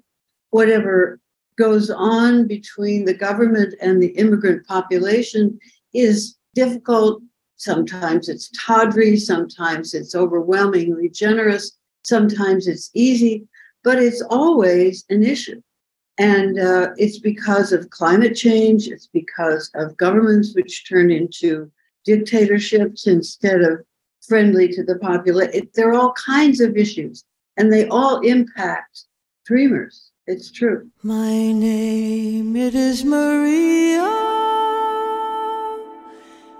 Whatever 0.51 1.21
goes 1.59 1.91
on 1.91 2.49
between 2.49 3.05
the 3.05 3.15
government 3.15 3.75
and 3.83 4.03
the 4.03 4.17
immigrant 4.17 4.67
population 4.67 5.59
is 5.93 6.37
difficult. 6.55 7.21
Sometimes 7.65 8.29
it's 8.29 8.51
tawdry, 8.51 9.17
sometimes 9.17 9.95
it's 9.95 10.15
overwhelmingly 10.15 11.09
generous, 11.09 11.73
sometimes 12.03 12.67
it's 12.67 12.91
easy, 12.93 13.49
but 13.83 13.99
it's 13.99 14.21
always 14.21 15.07
an 15.09 15.23
issue. 15.23 15.63
And 16.19 16.61
uh, 16.61 16.91
it's 16.99 17.19
because 17.19 17.73
of 17.73 17.89
climate 17.89 18.37
change, 18.37 18.89
it's 18.89 19.07
because 19.07 19.71
of 19.77 19.97
governments 19.97 20.55
which 20.55 20.87
turn 20.87 21.11
into 21.11 21.73
dictatorships 22.05 23.07
instead 23.07 23.63
of 23.63 23.81
friendly 24.29 24.69
to 24.69 24.85
the 24.85 24.99
population. 24.99 25.67
There 25.75 25.89
are 25.89 25.99
all 25.99 26.13
kinds 26.13 26.61
of 26.61 26.77
issues, 26.77 27.25
and 27.57 27.73
they 27.73 27.89
all 27.89 28.21
impact 28.21 29.05
dreamers. 29.47 30.11
It's 30.27 30.53
true. 30.53 30.91
My 31.03 31.51
name 31.51 32.57
it 32.57 32.75
is 32.75 33.07
Maria. 33.07 34.34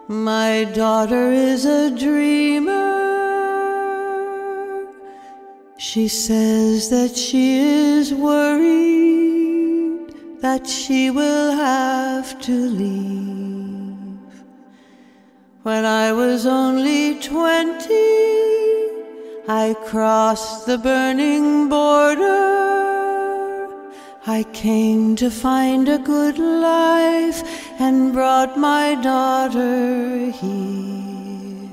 My 0.07 0.65
daughter 0.65 1.33
is 1.33 1.65
a 1.65 1.91
dreamer. 1.91 2.75
She 5.79 6.09
says 6.09 6.91
that 6.91 7.17
she 7.17 7.57
is 7.57 8.13
worried 8.13 9.65
that 10.43 10.67
she 10.67 11.09
will 11.11 11.53
have 11.53 12.39
to 12.43 12.53
leave. 12.53 14.45
When 15.63 15.87
I 15.87 16.13
was 16.13 16.45
only 16.45 17.19
twenty, 17.21 17.95
I 19.49 19.75
crossed 19.87 20.67
the 20.67 20.77
burning 20.77 21.71
border. 21.71 22.74
I 24.27 24.45
came 24.55 25.17
to 25.17 25.31
find 25.31 25.87
a 25.87 25.99
good 25.99 26.39
life 26.39 27.43
and 27.79 28.15
brought 28.15 28.57
my 28.57 28.95
daughter 28.95 30.31
here. 30.31 31.69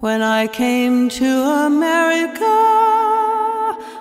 When 0.00 0.20
I 0.20 0.46
came 0.46 1.08
to 1.08 1.26
America, 1.66 2.44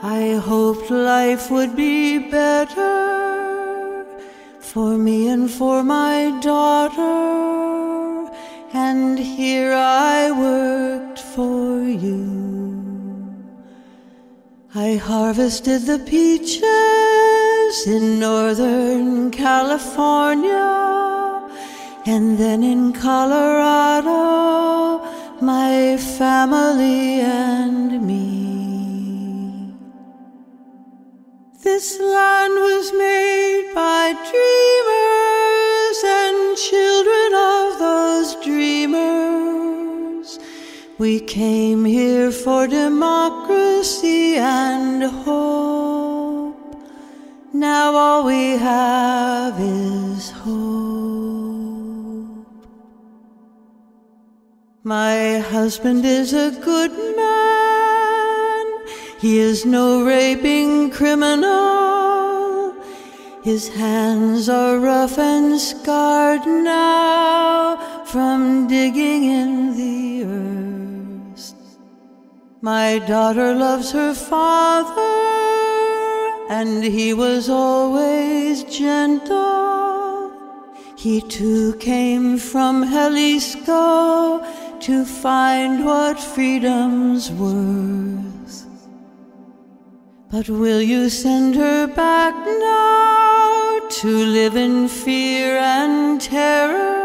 I 0.03 0.41
hoped 0.43 0.91
life 0.91 1.49
would 1.49 1.73
be 1.73 2.19
better 2.19 4.05
for 4.59 4.97
me 4.97 5.29
and 5.29 5.49
for 5.49 5.83
my 5.83 6.37
daughter. 6.41 8.29
And 8.73 9.17
here 9.17 9.71
I 9.73 10.31
worked 10.31 11.19
for 11.19 11.81
you. 11.81 12.58
I 14.81 14.95
harvested 14.95 15.81
the 15.81 15.99
peaches 15.99 16.63
in 17.85 18.17
Northern 18.17 19.29
California, 19.29 20.71
and 22.05 22.37
then 22.37 22.63
in 22.63 22.93
Colorado, 22.93 24.13
my 25.41 25.97
family 25.97 27.19
and 27.19 28.01
me. 28.07 29.73
This 31.61 31.99
land 31.99 32.53
was 32.69 32.93
made 32.93 33.73
by 33.75 34.13
dreamers 34.31 35.99
and 36.19 36.57
children 36.57 37.29
of 37.51 37.79
those 37.85 38.29
dreamers. 38.45 40.39
We 40.97 41.19
came 41.19 41.83
here 41.83 42.31
for 42.31 42.65
democracy 42.65 43.48
and 43.81 45.03
hope. 45.03 46.83
Now 47.53 47.95
all 47.95 48.25
we 48.25 48.57
have 48.57 49.57
is 49.57 50.31
hope. 50.31 51.65
My 54.83 55.39
husband 55.39 56.03
is 56.03 56.33
a 56.33 56.51
good 56.59 56.91
man. 56.91 58.65
He 59.21 59.39
is 59.39 59.65
no 59.65 60.03
raping 60.05 60.91
criminal. 60.91 62.75
His 63.43 63.69
hands 63.69 64.49
are 64.49 64.77
rough 64.77 65.17
and 65.17 65.57
scarred 65.57 66.45
now 66.45 68.03
from 68.03 68.67
digging 68.67 69.23
in 69.23 69.77
the 69.77 70.23
earth. 70.25 70.58
My 72.61 72.99
daughter 72.99 73.55
loves 73.55 73.93
her 73.93 74.13
father, 74.13 74.97
and 76.49 76.83
he 76.83 77.13
was 77.13 77.49
always 77.49 78.65
gentle. 78.65 80.33
He 80.97 81.21
too 81.21 81.75
came 81.75 82.37
from 82.37 82.83
Jalisco 82.83 84.43
to 84.81 85.05
find 85.05 85.85
what 85.85 86.19
freedom's 86.19 87.31
worth. 87.31 88.67
But 90.29 90.49
will 90.49 90.81
you 90.81 91.09
send 91.09 91.55
her 91.55 91.87
back 91.87 92.35
now 92.35 93.79
to 94.01 94.07
live 94.07 94.57
in 94.57 94.89
fear 94.89 95.57
and 95.57 96.19
terror? 96.19 96.99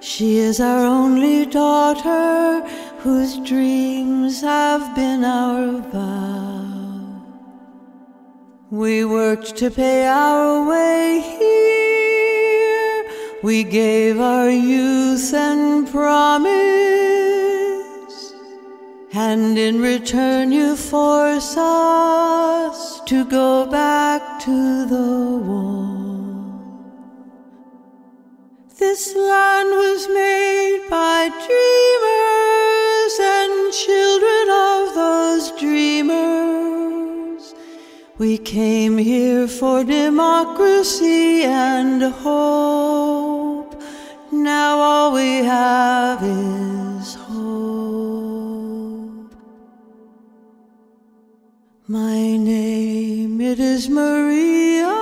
She 0.00 0.36
is 0.36 0.60
our 0.60 0.84
only 0.84 1.46
daughter 1.46 2.62
whose 3.02 3.38
dreams 3.38 4.40
have 4.42 4.94
been 4.94 5.24
our 5.24 5.80
vow. 5.90 7.22
We 8.70 9.04
worked 9.04 9.56
to 9.56 9.72
pay 9.72 10.06
our 10.06 10.64
way 10.68 11.20
here. 11.40 13.04
We 13.42 13.64
gave 13.64 14.20
our 14.20 14.48
youth 14.48 15.34
and 15.34 15.90
promise. 15.90 16.52
And 19.12 19.58
in 19.58 19.80
return, 19.80 20.52
you 20.52 20.76
force 20.76 21.56
us 21.56 23.00
to 23.06 23.24
go 23.24 23.66
back 23.66 24.38
to 24.44 24.86
the 24.86 25.38
wall. 25.48 25.82
This 28.78 29.16
land 29.16 29.70
was 29.70 30.06
made 30.08 30.86
by 30.88 31.30
dreamers 31.44 32.91
and 33.20 33.72
children 33.72 34.50
of 34.50 34.94
those 34.94 35.50
dreamers. 35.60 37.54
We 38.18 38.38
came 38.38 38.96
here 38.98 39.48
for 39.48 39.82
democracy 39.82 41.42
and 41.42 42.02
hope. 42.02 43.82
Now 44.30 44.78
all 44.78 45.12
we 45.12 45.38
have 45.38 46.22
is 46.22 47.14
hope. 47.14 47.42
My 51.88 52.36
name 52.36 53.40
it 53.40 53.58
is 53.58 53.88
Maria. 53.88 54.92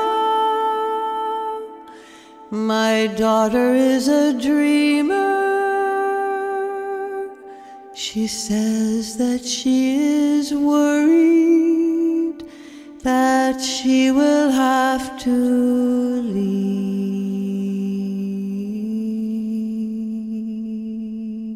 My 2.50 3.08
daughter 3.16 3.74
is 3.74 4.08
a 4.08 4.32
dreamer. 4.32 5.39
She 8.00 8.26
says 8.28 9.18
that 9.18 9.44
she 9.44 9.98
is 9.98 10.54
worried 10.54 12.42
that 13.02 13.60
she 13.60 14.10
will 14.10 14.50
have 14.50 15.20
to 15.24 15.30
leave. 15.30 16.82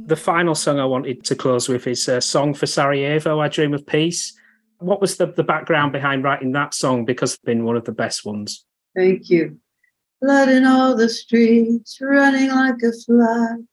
The 0.07 0.17
final 0.17 0.55
song 0.55 0.79
I 0.79 0.85
wanted 0.85 1.25
to 1.25 1.35
close 1.35 1.67
with 1.67 1.87
is 1.87 2.07
a 2.09 2.21
song 2.21 2.53
for 2.53 2.67
Sarajevo, 2.67 3.41
I 3.41 3.49
Dream 3.49 3.73
of 3.73 3.87
Peace. 3.87 4.39
What 4.81 5.01
was 5.01 5.17
the, 5.17 5.29
the 5.29 5.45
background 5.45 5.93
behind 5.93 6.25
writing 6.25 6.53
that 6.53 6.75
song? 6.75 7.07
Because 7.07 7.33
it's 7.33 7.43
been 7.43 7.65
one 7.65 7.79
of 7.79 7.87
the 7.87 7.93
best 7.93 8.27
ones. 8.27 8.67
Thank 8.95 9.31
you. 9.31 9.59
Blood 10.21 10.51
in 10.51 10.67
all 10.67 10.95
the 10.95 11.09
streets, 11.09 11.97
running 12.03 12.51
like 12.51 12.83
a 12.83 12.93
flood. 12.93 13.67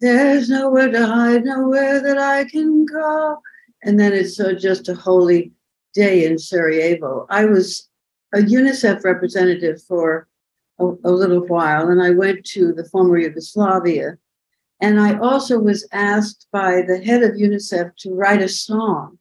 There's 0.00 0.48
nowhere 0.48 0.90
to 0.90 1.06
hide, 1.06 1.44
nowhere 1.44 2.00
that 2.00 2.18
I 2.18 2.44
can 2.44 2.86
go. 2.86 3.38
And 3.82 4.00
then 4.00 4.12
it's 4.12 4.40
uh, 4.40 4.54
just 4.54 4.88
a 4.88 4.94
holy 4.94 5.52
day 5.94 6.24
in 6.24 6.38
Sarajevo. 6.38 7.26
I 7.28 7.44
was 7.44 7.88
a 8.34 8.38
UNICEF 8.38 9.04
representative 9.04 9.82
for 9.82 10.26
a, 10.78 10.86
a 11.04 11.10
little 11.10 11.46
while, 11.46 11.88
and 11.88 12.02
I 12.02 12.10
went 12.10 12.44
to 12.46 12.72
the 12.72 12.88
former 12.88 13.18
Yugoslavia. 13.18 14.16
And 14.80 14.98
I 14.98 15.18
also 15.18 15.58
was 15.58 15.86
asked 15.92 16.46
by 16.50 16.82
the 16.82 17.02
head 17.04 17.22
of 17.22 17.32
UNICEF 17.32 17.94
to 17.98 18.14
write 18.14 18.40
a 18.40 18.48
song 18.48 19.18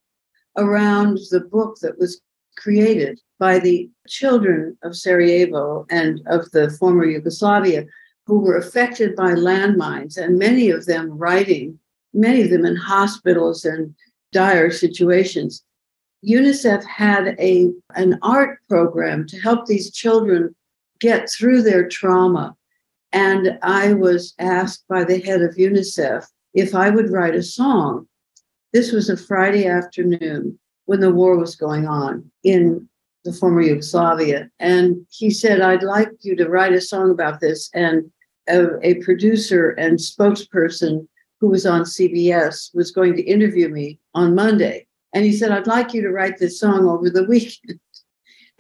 around 0.58 1.20
the 1.32 1.42
book 1.42 1.78
that 1.82 2.00
was 2.00 2.22
created 2.58 3.20
by 3.38 3.60
the 3.60 3.90
children 4.08 4.78
of 4.84 4.96
Sarajevo 4.96 5.86
and 5.90 6.22
of 6.28 6.50
the 6.52 6.70
former 6.72 7.06
Yugoslavia 7.06 7.86
who 8.30 8.40
were 8.40 8.58
affected 8.58 9.16
by 9.16 9.32
landmines, 9.32 10.16
and 10.16 10.38
many 10.38 10.70
of 10.70 10.86
them 10.86 11.10
writing, 11.18 11.80
many 12.14 12.44
of 12.44 12.52
them 12.52 12.64
in 12.64 12.76
hospitals 12.76 13.66
and 13.66 13.96
dire 14.32 14.70
situations. 14.70 15.64
UNICEF 16.24 16.84
had 16.84 17.36
a, 17.40 17.72
an 17.96 18.20
art 18.22 18.60
program 18.70 19.26
to 19.26 19.40
help 19.42 19.66
these 19.66 19.92
children 19.92 20.56
get 21.00 21.28
through 21.28 21.64
their 21.64 21.88
trauma. 21.88 22.56
And 23.12 23.58
I 23.64 23.94
was 23.94 24.36
asked 24.38 24.84
by 24.88 25.04
the 25.04 25.20
head 25.20 25.42
of 25.42 25.56
UNICEF 25.56 26.24
if 26.54 26.76
I 26.76 26.92
would 26.92 27.12
write 27.12 27.34
a 27.34 27.42
song. 27.42 28.08
This 28.74 28.92
was 28.92 29.10
a 29.10 29.18
Friday 29.18 29.66
afternoon 29.66 30.60
when 30.86 31.00
the 31.00 31.12
war 31.12 31.36
was 31.36 31.56
going 31.56 31.88
on 31.88 32.30
in 32.44 32.88
the 33.24 33.34
former 33.34 33.62
Yugoslavia. 33.62 34.52
And 34.60 35.08
he 35.10 35.32
said, 35.32 35.62
I'd 35.62 35.82
like 35.82 36.12
you 36.22 36.36
to 36.36 36.48
write 36.48 36.74
a 36.74 36.82
song 36.82 37.10
about 37.10 37.40
this. 37.40 37.72
And 37.74 38.12
a, 38.50 38.80
a 38.82 38.96
producer 38.96 39.72
and 39.72 39.98
spokesperson 39.98 41.08
who 41.40 41.50
was 41.50 41.66
on 41.66 41.82
CBS 41.82 42.74
was 42.76 42.92
going 42.92 43.16
to 43.16 43.24
interview 43.24 43.70
me 43.70 44.00
on 44.14 44.36
Monday. 44.36 44.86
And 45.14 45.26
he 45.26 45.34
said, 45.34 45.52
I'd 45.52 45.68
like 45.68 45.94
you 45.94 46.02
to 46.02 46.12
write 46.12 46.38
this 46.38 46.60
song 46.60 46.88
over 46.88 47.10
the 47.10 47.24
weekend. 47.24 47.80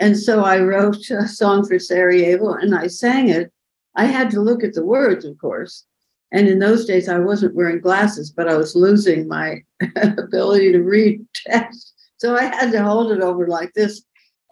And 0.02 0.18
so 0.18 0.46
I 0.46 0.62
wrote 0.62 1.10
a 1.10 1.28
song 1.28 1.68
for 1.68 1.78
Sarajevo 1.78 2.54
and 2.54 2.74
I 2.74 2.88
sang 2.88 3.28
it. 3.28 3.52
I 3.98 4.06
had 4.06 4.32
to 4.32 4.40
look 4.40 4.64
at 4.64 4.74
the 4.74 4.86
words, 4.86 5.26
of 5.26 5.38
course. 5.38 5.86
And 6.32 6.48
in 6.48 6.60
those 6.60 6.86
days, 6.86 7.10
I 7.10 7.20
wasn't 7.20 7.54
wearing 7.54 7.82
glasses, 7.82 8.32
but 8.32 8.48
I 8.48 8.56
was 8.56 8.78
losing 8.78 9.28
my 9.28 9.62
ability 9.98 10.72
to 10.72 10.80
read 10.80 11.26
text. 11.34 11.94
So 12.16 12.38
I 12.38 12.44
had 12.44 12.72
to 12.72 12.82
hold 12.82 13.12
it 13.12 13.20
over 13.20 13.48
like 13.48 13.74
this. 13.74 14.02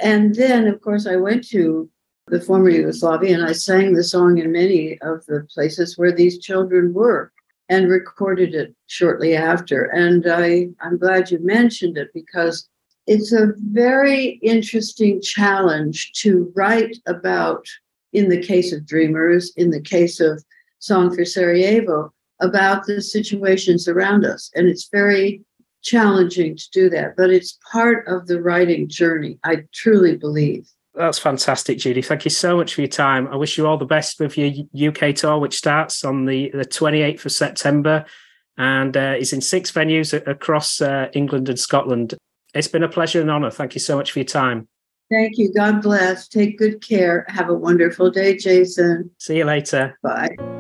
And 0.02 0.36
then, 0.36 0.68
of 0.68 0.82
course, 0.82 1.08
I 1.08 1.16
went 1.16 1.48
to 1.48 1.90
the 2.28 2.42
former 2.42 2.70
Yugoslavia 2.70 3.36
and 3.36 3.46
I 3.46 3.54
sang 3.54 3.94
the 3.94 4.04
song 4.04 4.38
in 4.38 4.52
many 4.52 5.00
of 5.02 5.26
the 5.28 5.48
places 5.54 5.98
where 5.98 6.12
these 6.12 6.40
children 6.40 6.94
were 6.94 7.32
and 7.70 7.90
recorded 7.90 8.54
it 8.54 8.76
shortly 8.88 9.36
after. 9.36 9.86
And 9.86 10.26
I, 10.30 10.70
I'm 10.82 10.98
glad 10.98 11.32
you 11.32 11.40
mentioned 11.40 11.98
it 11.98 12.10
because 12.14 12.68
it's 13.08 13.32
a 13.32 13.54
very 13.72 14.40
interesting 14.42 15.22
challenge 15.22 16.12
to 16.22 16.52
write 16.54 16.98
about, 17.08 17.66
in 18.12 18.28
the 18.28 18.42
case 18.42 18.74
of 18.74 18.86
Dreamers, 18.86 19.54
in 19.56 19.72
the 19.72 19.82
case 19.82 20.20
of 20.20 20.44
Song 20.80 21.16
for 21.16 21.24
Sarajevo, 21.24 22.14
about 22.42 22.86
the 22.86 23.02
situations 23.02 23.88
around 23.88 24.26
us. 24.26 24.52
And 24.54 24.68
it's 24.68 24.90
very 24.92 25.42
challenging 25.82 26.58
to 26.58 26.70
do 26.72 26.90
that, 26.90 27.16
but 27.16 27.30
it's 27.30 27.58
part 27.72 28.06
of 28.08 28.28
the 28.28 28.42
writing 28.42 28.90
journey, 28.90 29.40
I 29.46 29.64
truly 29.74 30.18
believe. 30.18 30.70
That's 30.98 31.20
fantastic, 31.20 31.78
Judy. 31.78 32.02
Thank 32.02 32.26
you 32.26 32.32
so 32.32 32.58
much 32.58 32.74
for 32.74 32.82
your 32.82 32.88
time. 32.88 33.28
I 33.28 33.36
wish 33.36 33.58
you 33.58 33.68
all 33.68 33.78
the 33.78 33.86
best 33.86 34.20
with 34.20 34.36
your 34.36 34.52
UK 34.76 35.14
tour, 35.14 35.38
which 35.38 35.56
starts 35.56 36.04
on 36.04 36.26
the, 36.26 36.50
the 36.50 36.66
28th 36.66 37.26
of 37.26 37.32
September 37.32 38.06
and 38.58 38.98
uh, 38.98 39.14
is 39.18 39.32
in 39.32 39.42
six 39.42 39.72
venues 39.72 40.12
across 40.28 40.82
uh, 40.82 41.10
England 41.14 41.50
and 41.50 41.60
Scotland. 41.60 42.16
It's 42.56 42.68
been 42.68 42.82
a 42.82 42.90
pleasure 42.90 43.22
and 43.22 43.30
honour. 43.30 43.52
Thank 43.52 43.76
you 43.76 43.80
so 43.80 43.98
much 43.98 44.12
for 44.12 44.20
your 44.20 44.26
time. 44.26 44.68
Thank 45.12 45.38
you. 45.38 45.54
God 45.54 45.84
bless. 45.84 46.28
Take 46.28 46.58
good 46.58 46.82
care. 46.86 47.26
Have 47.30 47.50
a 47.50 47.54
wonderful 47.54 48.10
day, 48.10 48.36
Jason. 48.36 49.12
See 49.20 49.38
you 49.38 49.46
later. 49.46 49.98
Bye. 50.02 50.57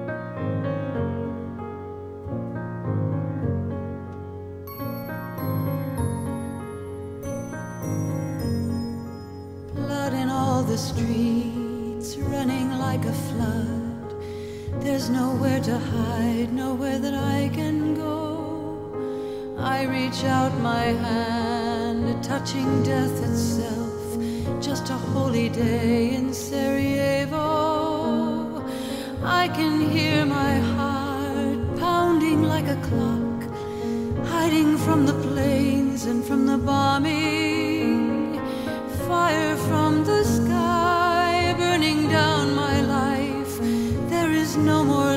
There's 14.97 15.11
nowhere 15.11 15.59
to 15.59 15.77
hide, 15.77 16.51
nowhere 16.51 16.97
that 16.97 17.13
I 17.13 17.51
can 17.53 17.93
go. 17.93 19.53
I 19.59 19.83
reach 19.83 20.23
out 20.23 20.51
my 20.59 20.85
hand, 20.85 22.23
touching 22.23 22.81
death 22.81 23.21
itself. 23.21 24.17
Just 24.59 24.89
a 24.89 24.97
holy 25.13 25.49
day 25.49 26.15
in 26.15 26.33
Sarajevo. 26.33 27.37
I 29.23 29.49
can 29.49 29.87
hear 29.87 30.25
my 30.25 30.55
heart 30.73 31.77
pounding 31.77 32.41
like 32.41 32.67
a 32.67 32.77
clock, 32.87 33.43
hiding 34.25 34.79
from 34.79 35.05
the 35.05 35.13
planes 35.13 36.05
and 36.05 36.25
from 36.25 36.47
the 36.47 36.57
bombing. 36.57 38.41
Fire 39.07 39.57
from 39.57 40.03
the 40.05 40.23
no 44.57 44.83
more 44.83 45.16